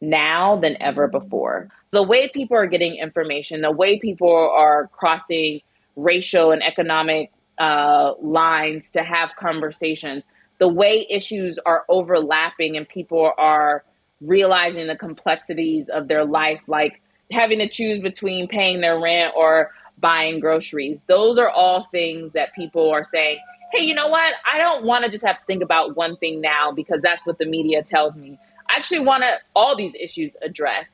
now 0.00 0.56
than 0.56 0.80
ever 0.80 1.08
before. 1.08 1.68
The 1.92 2.02
way 2.02 2.28
people 2.28 2.56
are 2.56 2.66
getting 2.66 2.96
information, 2.96 3.60
the 3.60 3.70
way 3.70 3.98
people 3.98 4.28
are 4.28 4.88
crossing 4.88 5.60
racial 5.96 6.50
and 6.50 6.62
economic 6.62 7.30
uh, 7.58 8.14
lines 8.20 8.90
to 8.92 9.02
have 9.02 9.30
conversations, 9.38 10.24
the 10.58 10.68
way 10.68 11.06
issues 11.08 11.58
are 11.64 11.84
overlapping 11.88 12.76
and 12.76 12.88
people 12.88 13.32
are 13.38 13.84
realizing 14.20 14.86
the 14.86 14.96
complexities 14.96 15.86
of 15.92 16.08
their 16.08 16.24
life, 16.24 16.60
like 16.66 17.00
having 17.30 17.58
to 17.58 17.68
choose 17.68 18.02
between 18.02 18.48
paying 18.48 18.80
their 18.80 19.00
rent 19.00 19.34
or 19.36 19.70
buying 19.98 20.40
groceries. 20.40 20.98
Those 21.06 21.38
are 21.38 21.50
all 21.50 21.88
things 21.90 22.32
that 22.34 22.54
people 22.54 22.90
are 22.90 23.06
saying, 23.12 23.38
hey, 23.72 23.84
you 23.84 23.94
know 23.94 24.08
what? 24.08 24.34
I 24.50 24.58
don't 24.58 24.84
want 24.84 25.04
to 25.04 25.10
just 25.10 25.24
have 25.24 25.38
to 25.38 25.44
think 25.46 25.62
about 25.62 25.96
one 25.96 26.16
thing 26.16 26.40
now 26.40 26.72
because 26.72 27.00
that's 27.02 27.24
what 27.24 27.38
the 27.38 27.46
media 27.46 27.82
tells 27.82 28.14
me. 28.14 28.38
I 28.70 28.76
actually 28.76 29.00
want 29.00 29.22
to 29.22 29.36
all 29.54 29.76
these 29.76 29.92
issues 29.98 30.32
addressed 30.42 30.90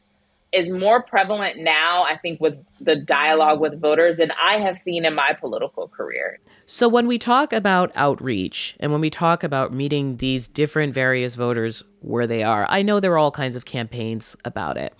is 0.53 0.69
more 0.69 1.03
prevalent 1.03 1.59
now, 1.59 2.03
I 2.03 2.17
think, 2.17 2.41
with 2.41 2.57
the 2.81 2.97
dialogue 2.97 3.61
with 3.61 3.81
voters 3.81 4.17
than 4.19 4.33
I 4.33 4.59
have 4.59 4.79
seen 4.79 5.05
in 5.05 5.15
my 5.15 5.33
political 5.39 5.87
career. 5.89 6.39
So, 6.67 6.89
when 6.89 7.07
we 7.07 7.19
talk 7.19 7.53
about 7.53 7.93
outreach 7.95 8.77
and 8.81 8.91
when 8.91 9.01
we 9.01 9.11
talk 9.11 9.45
about 9.45 9.73
meeting 9.73 10.17
these 10.17 10.49
different 10.49 10.93
various 10.93 11.37
voters 11.37 11.85
where 12.01 12.27
they 12.27 12.43
are, 12.43 12.67
I 12.69 12.83
know 12.83 12.99
there 12.99 13.13
are 13.13 13.19
all 13.19 13.31
kinds 13.31 13.55
of 13.55 13.65
campaigns 13.65 14.37
about 14.45 14.77
it. 14.77 14.95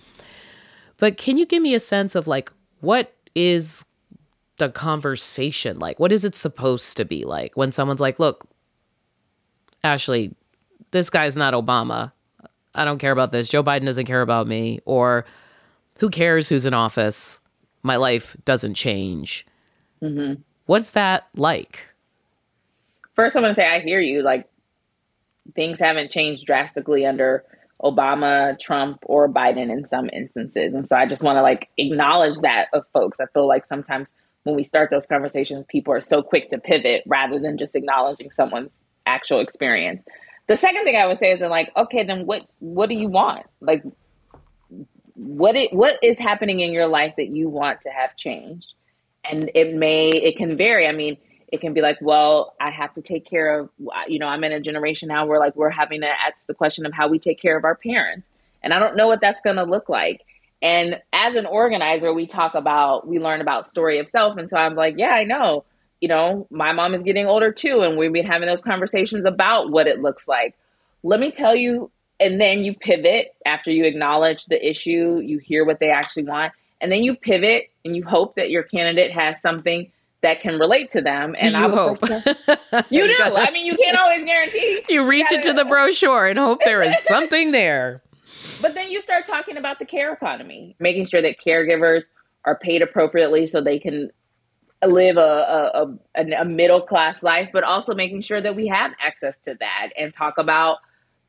But 1.01 1.17
can 1.17 1.35
you 1.35 1.47
give 1.47 1.63
me 1.63 1.73
a 1.73 1.79
sense 1.79 2.13
of 2.13 2.27
like 2.27 2.51
what 2.79 3.13
is 3.35 3.85
the 4.59 4.69
conversation 4.69 5.79
like? 5.79 5.99
What 5.99 6.11
is 6.11 6.23
it 6.23 6.35
supposed 6.35 6.95
to 6.97 7.03
be 7.03 7.25
like 7.25 7.57
when 7.57 7.71
someone's 7.71 7.99
like, 7.99 8.19
look, 8.19 8.47
Ashley, 9.83 10.35
this 10.91 11.09
guy's 11.09 11.35
not 11.35 11.55
Obama. 11.55 12.11
I 12.75 12.85
don't 12.85 12.99
care 12.99 13.11
about 13.11 13.31
this. 13.31 13.49
Joe 13.49 13.63
Biden 13.63 13.85
doesn't 13.85 14.05
care 14.05 14.21
about 14.21 14.47
me. 14.47 14.79
Or 14.85 15.25
who 15.99 16.11
cares 16.11 16.49
who's 16.49 16.67
in 16.67 16.75
office? 16.75 17.39
My 17.81 17.95
life 17.95 18.37
doesn't 18.45 18.75
change. 18.75 19.47
Mm-hmm. 20.03 20.41
What's 20.67 20.91
that 20.91 21.27
like? 21.35 21.79
First, 23.15 23.35
I'm 23.35 23.41
going 23.41 23.55
to 23.55 23.59
say 23.59 23.67
I 23.67 23.79
hear 23.79 23.99
you. 23.99 24.21
Like, 24.21 24.47
things 25.55 25.79
haven't 25.79 26.11
changed 26.11 26.45
drastically 26.45 27.07
under 27.07 27.43
Obama, 27.83 28.59
Trump, 28.59 28.99
or 29.03 29.27
Biden 29.27 29.71
in 29.71 29.87
some 29.87 30.09
instances. 30.13 30.73
And 30.73 30.87
so 30.87 30.95
I 30.95 31.05
just 31.05 31.23
want 31.23 31.37
to 31.37 31.41
like 31.41 31.69
acknowledge 31.77 32.39
that 32.39 32.67
of 32.73 32.83
folks. 32.93 33.19
I 33.19 33.25
feel 33.33 33.47
like 33.47 33.65
sometimes 33.67 34.09
when 34.43 34.55
we 34.55 34.63
start 34.63 34.89
those 34.89 35.05
conversations, 35.05 35.65
people 35.67 35.93
are 35.93 36.01
so 36.01 36.21
quick 36.21 36.49
to 36.51 36.57
pivot 36.57 37.03
rather 37.05 37.39
than 37.39 37.57
just 37.57 37.75
acknowledging 37.75 38.31
someone's 38.31 38.71
actual 39.05 39.39
experience. 39.39 40.03
The 40.47 40.57
second 40.57 40.83
thing 40.83 40.95
I 40.95 41.07
would 41.07 41.19
say 41.19 41.31
is 41.31 41.41
like, 41.41 41.71
okay, 41.75 42.03
then 42.03 42.25
what 42.25 42.45
what 42.59 42.89
do 42.89 42.95
you 42.95 43.07
want? 43.07 43.45
Like 43.61 43.83
what 45.15 45.55
it 45.55 45.73
what 45.73 45.95
is 46.03 46.19
happening 46.19 46.59
in 46.59 46.71
your 46.71 46.87
life 46.87 47.13
that 47.17 47.27
you 47.27 47.49
want 47.49 47.81
to 47.81 47.89
have 47.89 48.15
changed? 48.15 48.73
And 49.23 49.51
it 49.53 49.75
may 49.75 50.09
it 50.09 50.37
can 50.37 50.57
vary. 50.57 50.87
I 50.87 50.91
mean, 50.91 51.17
it 51.51 51.61
can 51.61 51.73
be 51.73 51.81
like, 51.81 51.97
well, 52.01 52.55
I 52.59 52.71
have 52.71 52.93
to 52.95 53.01
take 53.01 53.25
care 53.25 53.59
of 53.59 53.69
you 54.07 54.19
know, 54.19 54.27
I'm 54.27 54.43
in 54.43 54.51
a 54.51 54.59
generation 54.59 55.09
now 55.09 55.25
where 55.25 55.39
like 55.39 55.55
we're 55.55 55.69
having 55.69 56.01
to 56.01 56.07
ask 56.07 56.35
the 56.47 56.53
question 56.53 56.85
of 56.85 56.93
how 56.93 57.07
we 57.07 57.19
take 57.19 57.41
care 57.41 57.57
of 57.57 57.65
our 57.65 57.75
parents. 57.75 58.25
And 58.63 58.73
I 58.73 58.79
don't 58.79 58.95
know 58.95 59.07
what 59.07 59.21
that's 59.21 59.41
gonna 59.43 59.65
look 59.65 59.89
like. 59.89 60.21
And 60.61 60.99
as 61.11 61.35
an 61.35 61.45
organizer, 61.45 62.13
we 62.13 62.27
talk 62.27 62.53
about, 62.53 63.07
we 63.07 63.19
learn 63.19 63.41
about 63.41 63.67
story 63.67 63.99
of 63.99 64.07
self. 64.09 64.37
And 64.37 64.49
so 64.49 64.57
I'm 64.57 64.75
like, 64.75 64.95
yeah, 64.97 65.09
I 65.09 65.23
know. 65.23 65.65
You 65.99 66.07
know, 66.07 66.47
my 66.51 66.71
mom 66.71 66.93
is 66.93 67.03
getting 67.03 67.25
older 67.25 67.51
too. 67.51 67.81
And 67.81 67.97
we've 67.97 68.13
been 68.13 68.25
having 68.25 68.47
those 68.47 68.61
conversations 68.61 69.25
about 69.25 69.71
what 69.71 69.87
it 69.87 70.01
looks 70.01 70.27
like. 70.27 70.55
Let 71.03 71.19
me 71.19 71.31
tell 71.31 71.55
you, 71.55 71.89
and 72.19 72.39
then 72.39 72.59
you 72.59 72.75
pivot 72.75 73.29
after 73.45 73.71
you 73.71 73.85
acknowledge 73.85 74.45
the 74.45 74.69
issue, 74.69 75.19
you 75.23 75.39
hear 75.39 75.65
what 75.65 75.79
they 75.79 75.89
actually 75.89 76.25
want, 76.25 76.53
and 76.79 76.91
then 76.91 77.03
you 77.03 77.15
pivot 77.15 77.69
and 77.83 77.95
you 77.95 78.03
hope 78.03 78.35
that 78.35 78.51
your 78.51 78.61
candidate 78.61 79.11
has 79.11 79.35
something 79.41 79.91
that 80.21 80.41
can 80.41 80.59
relate 80.59 80.91
to 80.91 81.01
them. 81.01 81.35
And 81.39 81.53
you 81.53 81.57
I 81.65 81.69
hope. 81.69 82.01
you 82.89 83.07
do. 83.07 83.23
I 83.23 83.51
mean, 83.51 83.65
you 83.65 83.75
can't 83.75 83.97
always 83.97 84.23
guarantee. 84.25 84.83
You 84.89 85.05
reach 85.05 85.31
you 85.31 85.37
into 85.37 85.53
the 85.53 85.65
brochure 85.65 86.27
and 86.27 86.37
hope 86.37 86.59
there 86.63 86.83
is 86.83 86.99
something 86.99 87.51
there. 87.51 88.01
But 88.61 88.75
then 88.75 88.91
you 88.91 89.01
start 89.01 89.25
talking 89.25 89.57
about 89.57 89.79
the 89.79 89.85
care 89.85 90.13
economy, 90.13 90.75
making 90.79 91.07
sure 91.07 91.21
that 91.21 91.37
caregivers 91.45 92.03
are 92.45 92.57
paid 92.59 92.83
appropriately 92.83 93.47
so 93.47 93.59
they 93.59 93.79
can 93.79 94.11
live 94.85 95.17
a, 95.17 95.89
a, 96.15 96.25
a, 96.41 96.45
middle 96.45 96.81
class 96.81 97.23
life, 97.23 97.49
but 97.53 97.63
also 97.63 97.95
making 97.95 98.21
sure 98.21 98.39
that 98.39 98.55
we 98.55 98.67
have 98.67 98.91
access 99.03 99.33
to 99.45 99.55
that 99.59 99.89
and 99.97 100.13
talk 100.13 100.37
about 100.37 100.77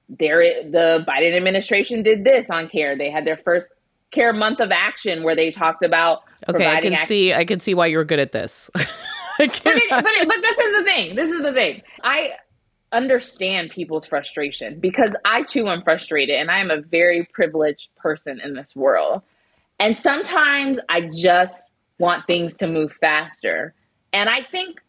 there 0.08 0.62
the 0.70 1.04
Biden 1.08 1.34
administration 1.36 2.02
did 2.02 2.24
this 2.24 2.50
on 2.50 2.68
care. 2.68 2.96
They 2.96 3.10
had 3.10 3.24
their 3.24 3.38
first 3.38 3.66
care 4.12 4.32
month 4.32 4.60
of 4.60 4.70
action 4.70 5.22
where 5.22 5.34
they 5.34 5.50
talked 5.50 5.84
about 5.84 6.22
okay 6.48 6.66
i 6.66 6.80
can 6.80 6.96
see 6.96 7.34
i 7.34 7.44
can 7.44 7.60
see 7.60 7.74
why 7.74 7.86
you're 7.86 8.04
good 8.04 8.20
at 8.20 8.32
this 8.32 8.70
but, 8.74 8.84
it, 9.38 9.62
but, 9.64 10.06
it, 10.06 10.28
but 10.28 10.40
this 10.40 10.58
is 10.58 10.76
the 10.76 10.84
thing 10.84 11.16
this 11.16 11.30
is 11.30 11.42
the 11.42 11.52
thing 11.52 11.82
i 12.04 12.30
understand 12.92 13.70
people's 13.70 14.06
frustration 14.06 14.78
because 14.78 15.10
I 15.24 15.42
too 15.42 15.68
am 15.68 15.82
frustrated 15.82 16.36
and 16.36 16.50
I 16.50 16.60
am 16.60 16.70
a 16.70 16.80
very 16.80 17.28
privileged 17.32 17.88
person 17.96 18.40
in 18.40 18.54
this 18.54 18.76
world. 18.76 19.22
And 19.80 19.98
sometimes 20.02 20.78
I 20.88 21.10
just 21.12 21.54
want 21.98 22.26
things 22.26 22.54
to 22.58 22.66
move 22.66 22.92
faster. 23.00 23.74
And 24.12 24.28
I 24.28 24.42
think 24.42 24.80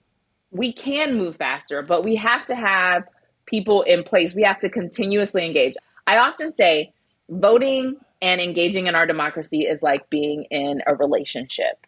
we 0.52 0.74
can 0.74 1.18
move 1.18 1.38
faster, 1.38 1.82
but 1.82 2.04
we 2.04 2.16
have 2.16 2.46
to 2.48 2.56
have 2.56 3.04
people 3.46 3.82
in 3.84 4.04
place. 4.04 4.36
We 4.36 4.44
have 4.44 4.60
to 4.60 4.70
continuously 4.70 5.46
engage. 5.46 5.76
I 6.06 6.18
often 6.18 6.54
say 6.56 6.94
voting 7.30 7.96
and 8.24 8.42
engaging 8.42 8.88
in 8.88 8.96
our 8.96 9.06
democracy 9.06 9.64
is 9.64 9.84
like 9.84 10.10
being 10.10 10.46
in 10.50 10.82
a 10.88 10.96
relationship. 10.96 11.86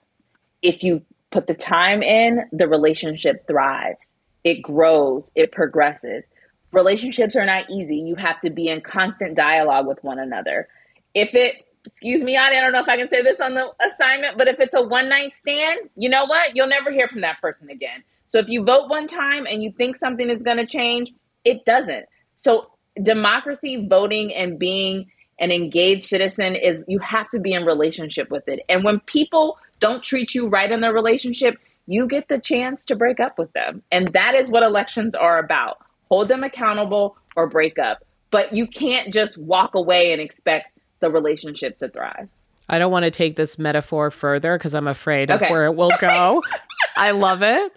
If 0.61 0.83
you 0.83 1.01
put 1.31 1.47
the 1.47 1.53
time 1.53 2.03
in, 2.03 2.41
the 2.51 2.67
relationship 2.67 3.47
thrives 3.47 3.97
it 4.45 4.61
grows, 4.61 5.29
it 5.33 5.51
progresses. 5.51 6.23
Relationships 6.71 7.35
are 7.35 7.45
not 7.45 7.69
easy. 7.69 7.95
You 7.95 8.15
have 8.15 8.39
to 8.41 8.51
be 8.51 8.69
in 8.69 8.79
constant 8.81 9.35
dialogue 9.35 9.87
with 9.87 10.01
one 10.03 10.19
another. 10.19 10.67
If 11.15 11.33
it, 11.33 11.55
excuse 11.83 12.21
me, 12.21 12.37
I 12.37 12.51
don't 12.51 12.71
know 12.71 12.81
if 12.81 12.87
I 12.87 12.95
can 12.95 13.09
say 13.09 13.23
this 13.23 13.39
on 13.39 13.55
the 13.55 13.71
assignment, 13.83 14.37
but 14.37 14.47
if 14.47 14.59
it's 14.59 14.75
a 14.75 14.83
one 14.83 15.09
night 15.09 15.33
stand, 15.39 15.89
you 15.95 16.09
know 16.09 16.25
what? 16.25 16.55
You'll 16.55 16.67
never 16.67 16.91
hear 16.91 17.07
from 17.07 17.21
that 17.21 17.41
person 17.41 17.71
again. 17.71 18.03
So 18.27 18.37
if 18.37 18.47
you 18.47 18.63
vote 18.63 18.87
one 18.87 19.07
time 19.07 19.47
and 19.47 19.63
you 19.63 19.73
think 19.75 19.97
something 19.97 20.29
is 20.29 20.43
going 20.43 20.57
to 20.57 20.67
change, 20.67 21.11
it 21.43 21.65
doesn't. 21.65 22.05
So 22.37 22.67
democracy, 23.01 23.87
voting, 23.89 24.31
and 24.33 24.59
being 24.59 25.07
an 25.39 25.51
engaged 25.51 26.05
citizen 26.05 26.55
is 26.55 26.83
you 26.87 26.99
have 26.99 27.29
to 27.31 27.39
be 27.39 27.53
in 27.53 27.65
relationship 27.65 28.29
with 28.29 28.47
it. 28.47 28.61
And 28.69 28.83
when 28.83 28.99
people 29.01 29.57
don't 29.79 30.03
treat 30.03 30.33
you 30.33 30.47
right 30.47 30.71
in 30.71 30.81
their 30.81 30.93
relationship, 30.93 31.57
you 31.87 32.07
get 32.07 32.27
the 32.29 32.39
chance 32.39 32.85
to 32.85 32.95
break 32.95 33.19
up 33.19 33.37
with 33.37 33.51
them. 33.53 33.83
And 33.91 34.13
that 34.13 34.35
is 34.35 34.49
what 34.49 34.63
elections 34.63 35.13
are 35.13 35.39
about. 35.39 35.77
Hold 36.09 36.29
them 36.29 36.43
accountable 36.43 37.17
or 37.35 37.47
break 37.47 37.77
up. 37.77 38.03
But 38.31 38.53
you 38.53 38.67
can't 38.67 39.13
just 39.13 39.37
walk 39.37 39.75
away 39.75 40.11
and 40.11 40.21
expect 40.21 40.77
the 40.99 41.11
relationship 41.11 41.77
to 41.79 41.89
thrive. 41.89 42.29
I 42.67 42.79
don't 42.79 42.91
want 42.91 43.05
to 43.05 43.11
take 43.11 43.35
this 43.35 43.59
metaphor 43.59 44.09
further 44.09 44.57
because 44.57 44.73
I'm 44.73 44.87
afraid 44.87 45.29
okay. 45.29 45.45
of 45.45 45.51
where 45.51 45.65
it 45.65 45.75
will 45.75 45.91
go. 45.99 46.41
I 46.95 47.11
love 47.11 47.43
it. 47.43 47.71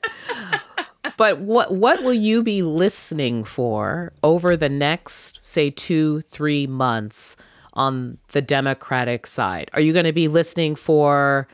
But 1.16 1.40
what 1.40 1.73
what 1.73 2.03
will 2.03 2.14
you 2.14 2.42
be 2.42 2.62
listening 2.62 3.44
for 3.44 4.12
over 4.23 4.57
the 4.57 4.68
next, 4.68 5.40
say, 5.42 5.68
two, 5.71 6.21
three 6.23 6.66
months 6.66 7.37
on 7.79 8.19
the 8.33 8.43
Democratic 8.43 9.27
side? 9.27 9.71
Are 9.73 9.81
you 9.81 9.93
going 9.93 10.05
to 10.05 10.12
be 10.12 10.29
listening 10.29 10.75
for 10.75 11.49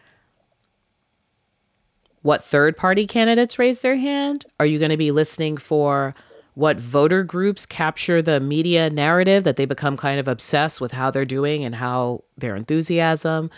what 2.22 2.42
third 2.42 2.76
party 2.76 3.06
candidates 3.06 3.58
raise 3.58 3.82
their 3.82 3.96
hand? 3.96 4.46
Are 4.58 4.66
you 4.66 4.78
going 4.78 4.90
to 4.90 4.96
be 4.96 5.10
listening 5.10 5.58
for 5.58 6.14
what 6.54 6.80
voter 6.80 7.22
groups 7.22 7.66
capture 7.66 8.22
the 8.22 8.40
media 8.40 8.88
narrative 8.88 9.44
that 9.44 9.56
they 9.56 9.66
become 9.66 9.96
kind 9.96 10.18
of 10.18 10.26
obsessed 10.26 10.80
with 10.80 10.92
how 10.92 11.10
they're 11.10 11.24
doing 11.24 11.62
and 11.62 11.74
how 11.74 12.24
their 12.38 12.56
enthusiasm? 12.56 13.50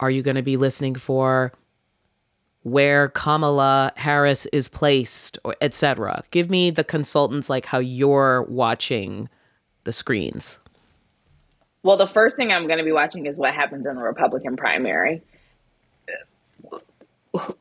Are 0.00 0.10
you 0.10 0.22
going 0.22 0.36
to 0.36 0.42
be 0.42 0.56
listening 0.56 0.96
for 0.96 1.52
where 2.62 3.08
Kamala 3.08 3.92
Harris 3.96 4.46
is 4.46 4.68
placed, 4.68 5.38
etc. 5.60 6.22
Give 6.30 6.50
me 6.50 6.70
the 6.70 6.84
consultants 6.84 7.48
like 7.48 7.66
how 7.66 7.78
you're 7.78 8.42
watching 8.42 9.28
the 9.84 9.92
screens. 9.92 10.58
Well, 11.82 11.96
the 11.96 12.08
first 12.08 12.36
thing 12.36 12.52
I'm 12.52 12.66
going 12.66 12.78
to 12.78 12.84
be 12.84 12.92
watching 12.92 13.26
is 13.26 13.36
what 13.36 13.54
happens 13.54 13.86
in 13.86 13.96
the 13.96 14.02
Republican 14.02 14.56
primary. 14.56 15.22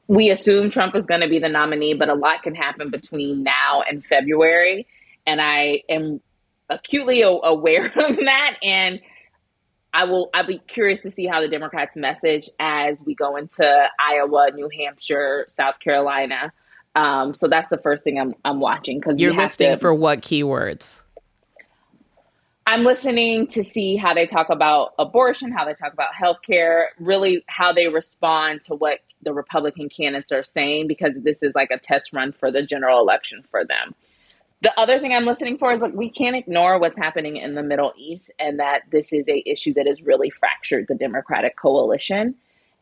We 0.07 0.29
assume 0.29 0.71
Trump 0.71 0.95
is 0.95 1.05
going 1.05 1.21
to 1.21 1.29
be 1.29 1.39
the 1.39 1.47
nominee, 1.47 1.93
but 1.93 2.09
a 2.09 2.15
lot 2.15 2.43
can 2.43 2.55
happen 2.55 2.89
between 2.89 3.43
now 3.43 3.83
and 3.87 4.03
February. 4.03 4.87
And 5.25 5.39
I 5.39 5.83
am 5.87 6.21
acutely 6.69 7.21
aware 7.21 7.85
of 7.95 8.15
that. 8.15 8.55
And 8.61 8.99
I 9.93 10.05
will. 10.05 10.29
I'll 10.33 10.45
be 10.45 10.59
curious 10.59 11.01
to 11.01 11.11
see 11.11 11.25
how 11.25 11.41
the 11.41 11.47
Democrats 11.47 11.95
message 11.95 12.49
as 12.59 12.97
we 13.05 13.15
go 13.15 13.37
into 13.37 13.89
Iowa, 13.99 14.51
New 14.53 14.69
Hampshire, 14.69 15.47
South 15.55 15.79
Carolina. 15.79 16.53
Um, 16.95 17.33
so 17.33 17.47
that's 17.47 17.69
the 17.69 17.77
first 17.77 18.03
thing 18.03 18.19
I'm 18.19 18.35
I'm 18.45 18.59
watching 18.59 18.99
because 18.99 19.19
you're 19.19 19.33
listing 19.33 19.71
to, 19.71 19.77
for 19.77 19.93
what 19.93 20.21
keywords? 20.21 21.03
I'm 22.71 22.83
listening 22.83 23.47
to 23.47 23.63
see 23.63 23.95
how 23.95 24.13
they 24.13 24.27
talk 24.27 24.51
about 24.51 24.93
abortion, 24.99 25.51
how 25.51 25.65
they 25.65 25.73
talk 25.73 25.91
about 25.91 26.09
healthcare, 26.13 26.89
really 26.99 27.43
how 27.47 27.73
they 27.73 27.87
respond 27.87 28.61
to 28.67 28.75
what 28.75 28.99
the 29.23 29.33
Republican 29.33 29.89
candidates 29.89 30.31
are 30.31 30.43
saying, 30.43 30.87
because 30.87 31.13
this 31.15 31.39
is 31.41 31.51
like 31.55 31.71
a 31.71 31.79
test 31.79 32.13
run 32.13 32.31
for 32.31 32.51
the 32.51 32.61
general 32.61 32.99
election 32.99 33.41
for 33.49 33.65
them. 33.65 33.95
The 34.61 34.71
other 34.79 34.99
thing 34.99 35.13
I'm 35.13 35.25
listening 35.25 35.57
for 35.57 35.73
is 35.73 35.81
like 35.81 35.95
we 35.95 36.11
can't 36.11 36.35
ignore 36.35 36.79
what's 36.79 36.95
happening 36.95 37.37
in 37.37 37.55
the 37.55 37.63
Middle 37.63 37.91
East 37.97 38.29
and 38.37 38.59
that 38.59 38.83
this 38.91 39.11
is 39.11 39.27
a 39.27 39.41
issue 39.47 39.73
that 39.73 39.87
has 39.87 40.03
really 40.03 40.29
fractured 40.29 40.85
the 40.87 40.93
Democratic 40.93 41.57
coalition. 41.57 42.35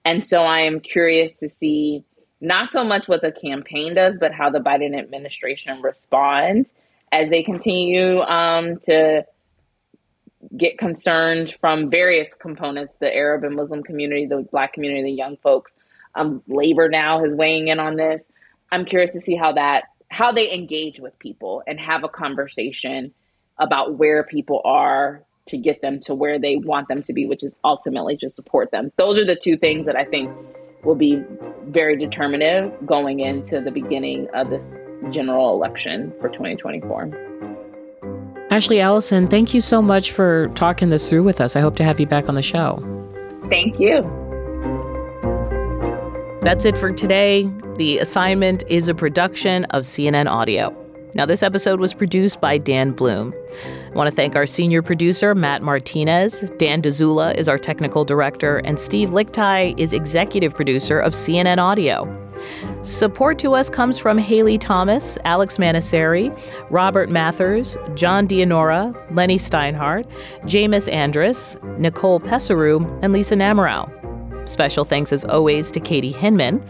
And 0.04 0.26
so 0.26 0.42
I 0.42 0.64
am 0.64 0.82
curious 0.82 1.34
to 1.36 1.50
see 1.50 2.04
not 2.42 2.74
so 2.74 2.84
much 2.84 3.08
what 3.08 3.22
the 3.22 3.32
campaign 3.32 3.96
does, 3.96 4.16
but 4.20 4.34
how 4.34 4.50
the 4.50 4.60
Biden 4.60 5.00
administration 5.00 5.82
responds 5.82 6.68
as 7.14 7.30
they 7.30 7.42
continue 7.42 8.20
um, 8.24 8.80
to 8.80 9.26
get 10.56 10.78
concerned 10.78 11.56
from 11.60 11.90
various 11.90 12.34
components 12.34 12.94
the 13.00 13.14
Arab 13.14 13.44
and 13.44 13.56
Muslim 13.56 13.84
community, 13.84 14.26
the 14.26 14.48
Black 14.52 14.74
community, 14.74 15.04
the 15.04 15.12
young 15.12 15.38
folks. 15.38 15.72
Um, 16.16 16.42
labor 16.48 16.90
now 16.90 17.24
is 17.24 17.34
weighing 17.34 17.68
in 17.68 17.80
on 17.80 17.96
this. 17.96 18.24
I'm 18.72 18.86
curious 18.86 19.12
to 19.14 19.22
see 19.22 19.36
how 19.36 19.54
that 19.54 19.86
how 20.10 20.32
they 20.32 20.54
engage 20.54 21.00
with 21.00 21.18
people 21.20 21.64
and 21.68 21.80
have 21.80 22.04
a 22.04 22.10
conversation 22.10 23.14
about 23.60 23.96
where 23.96 24.24
people 24.24 24.62
are 24.64 25.24
to 25.48 25.58
get 25.58 25.82
them 25.82 26.00
to 26.02 26.16
where 26.16 26.40
they 26.40 26.56
want 26.58 26.88
them 26.88 27.02
to 27.04 27.14
be, 27.14 27.26
which 27.26 27.44
is 27.44 27.54
ultimately 27.64 28.16
to 28.18 28.30
support 28.30 28.72
them. 28.72 28.92
Those 28.98 29.18
are 29.18 29.26
the 29.26 29.36
two 29.36 29.58
things 29.58 29.86
that 29.86 29.96
I 29.96 30.06
think 30.06 30.32
will 30.84 30.96
be 30.96 31.24
very 31.68 31.98
determinative 31.98 32.74
going 32.86 33.20
into 33.20 33.62
the 33.62 33.72
beginning 33.72 34.28
of 34.34 34.50
this 34.50 34.66
general 35.12 35.54
election 35.54 36.14
for 36.20 36.30
2024. 36.30 37.47
Ashley 38.50 38.80
Allison, 38.80 39.28
thank 39.28 39.54
you 39.54 39.60
so 39.60 39.82
much 39.82 40.12
for 40.12 40.48
talking 40.56 40.90
this 40.90 41.10
through 41.10 41.24
with 41.24 41.42
us. 41.42 41.58
I 41.58 41.60
hope 41.60 41.76
to 41.78 41.84
have 41.84 42.00
you 42.00 42.08
back 42.08 42.30
on 42.30 42.36
the 42.36 42.42
show. 42.42 42.82
Thank 43.50 43.78
you. 43.78 44.04
That's 46.42 46.64
it 46.64 46.78
for 46.78 46.94
today. 46.94 47.52
The 47.76 47.98
assignment 47.98 48.64
is 48.70 48.88
a 48.88 48.96
production 48.96 49.66
of 49.66 49.84
CNN 49.84 50.28
Audio. 50.28 50.74
Now, 51.14 51.26
this 51.26 51.44
episode 51.44 51.82
was 51.82 51.94
produced 51.94 52.40
by 52.40 52.58
Dan 52.58 52.92
Bloom. 52.92 53.34
I 53.92 53.96
want 53.96 54.10
to 54.10 54.16
thank 54.16 54.36
our 54.38 54.46
senior 54.46 54.82
producer, 54.82 55.36
Matt 55.36 55.62
Martinez. 55.62 56.40
Dan 56.58 56.82
Dzula 56.82 57.36
is 57.36 57.50
our 57.50 57.58
technical 57.58 58.06
director, 58.06 58.60
and 58.60 58.80
Steve 58.80 59.10
Lickteig 59.10 59.78
is 59.78 59.92
executive 59.92 60.54
producer 60.54 61.00
of 61.00 61.14
CNN 61.14 61.58
Audio. 61.58 62.06
Support 62.84 63.40
to 63.40 63.54
us 63.54 63.70
comes 63.70 63.98
from 63.98 64.18
Haley 64.18 64.58
Thomas, 64.58 65.18
Alex 65.26 65.58
Manasseri, 65.58 66.38
Robert 66.70 67.10
Mathers, 67.10 67.78
John 67.96 68.28
Dianora, 68.28 68.96
Lenny 69.16 69.38
Steinhardt, 69.38 70.10
James 70.46 70.88
Andrest, 70.88 71.62
Nicole 71.78 72.20
Pesaru, 72.20 72.88
and 73.02 73.14
Lisa 73.14 73.36
Namerow. 73.36 73.92
Special 74.50 74.86
thanks, 74.86 75.12
as 75.12 75.26
always, 75.26 75.72
to 75.72 75.80
Katie 75.80 76.12
Hinman. 76.12 76.64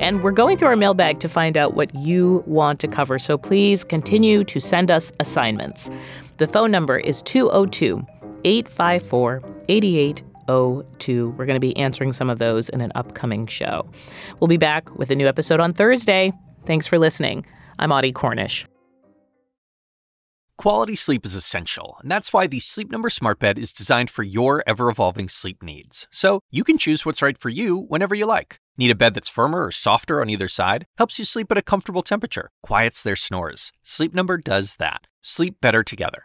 And 0.00 0.22
we're 0.22 0.32
going 0.32 0.56
through 0.56 0.68
our 0.68 0.76
mailbag 0.76 1.20
to 1.20 1.28
find 1.28 1.58
out 1.58 1.74
what 1.74 1.94
you 1.94 2.42
want 2.46 2.80
to 2.80 2.88
cover. 2.88 3.18
So 3.18 3.36
please 3.36 3.84
continue 3.84 4.44
to 4.44 4.60
send 4.60 4.90
us 4.90 5.12
assignments. 5.20 5.90
The 6.38 6.46
phone 6.46 6.70
number 6.70 6.96
is 6.98 7.22
202 7.22 8.06
854 8.44 9.42
8802. 10.48 11.30
We're 11.30 11.46
going 11.46 11.56
to 11.56 11.60
be 11.60 11.76
answering 11.76 12.12
some 12.12 12.30
of 12.30 12.38
those 12.38 12.68
in 12.68 12.80
an 12.80 12.92
upcoming 12.94 13.46
show. 13.46 13.88
We'll 14.40 14.48
be 14.48 14.56
back 14.56 14.96
with 14.96 15.10
a 15.10 15.14
new 15.14 15.28
episode 15.28 15.60
on 15.60 15.72
Thursday. 15.72 16.32
Thanks 16.66 16.86
for 16.86 16.98
listening. 16.98 17.46
I'm 17.78 17.92
Audie 17.92 18.12
Cornish. 18.12 18.66
Quality 20.58 20.96
sleep 20.96 21.24
is 21.24 21.36
essential, 21.36 21.98
and 22.02 22.10
that's 22.10 22.32
why 22.32 22.48
the 22.48 22.58
Sleep 22.58 22.90
Number 22.90 23.10
Smart 23.10 23.38
Bed 23.38 23.60
is 23.60 23.72
designed 23.72 24.10
for 24.10 24.24
your 24.24 24.64
ever 24.66 24.90
evolving 24.90 25.28
sleep 25.28 25.62
needs. 25.62 26.08
So 26.10 26.40
you 26.50 26.64
can 26.64 26.78
choose 26.78 27.06
what's 27.06 27.22
right 27.22 27.38
for 27.38 27.48
you 27.48 27.76
whenever 27.76 28.16
you 28.16 28.26
like. 28.26 28.58
Need 28.76 28.90
a 28.90 28.96
bed 28.96 29.14
that's 29.14 29.28
firmer 29.28 29.66
or 29.66 29.70
softer 29.70 30.20
on 30.20 30.28
either 30.28 30.48
side? 30.48 30.86
Helps 30.96 31.16
you 31.16 31.24
sleep 31.24 31.52
at 31.52 31.58
a 31.58 31.62
comfortable 31.62 32.02
temperature, 32.02 32.50
quiets 32.60 33.04
their 33.04 33.14
snores. 33.14 33.70
Sleep 33.84 34.12
Number 34.12 34.36
does 34.36 34.74
that. 34.76 35.02
Sleep 35.22 35.60
better 35.60 35.84
together. 35.84 36.24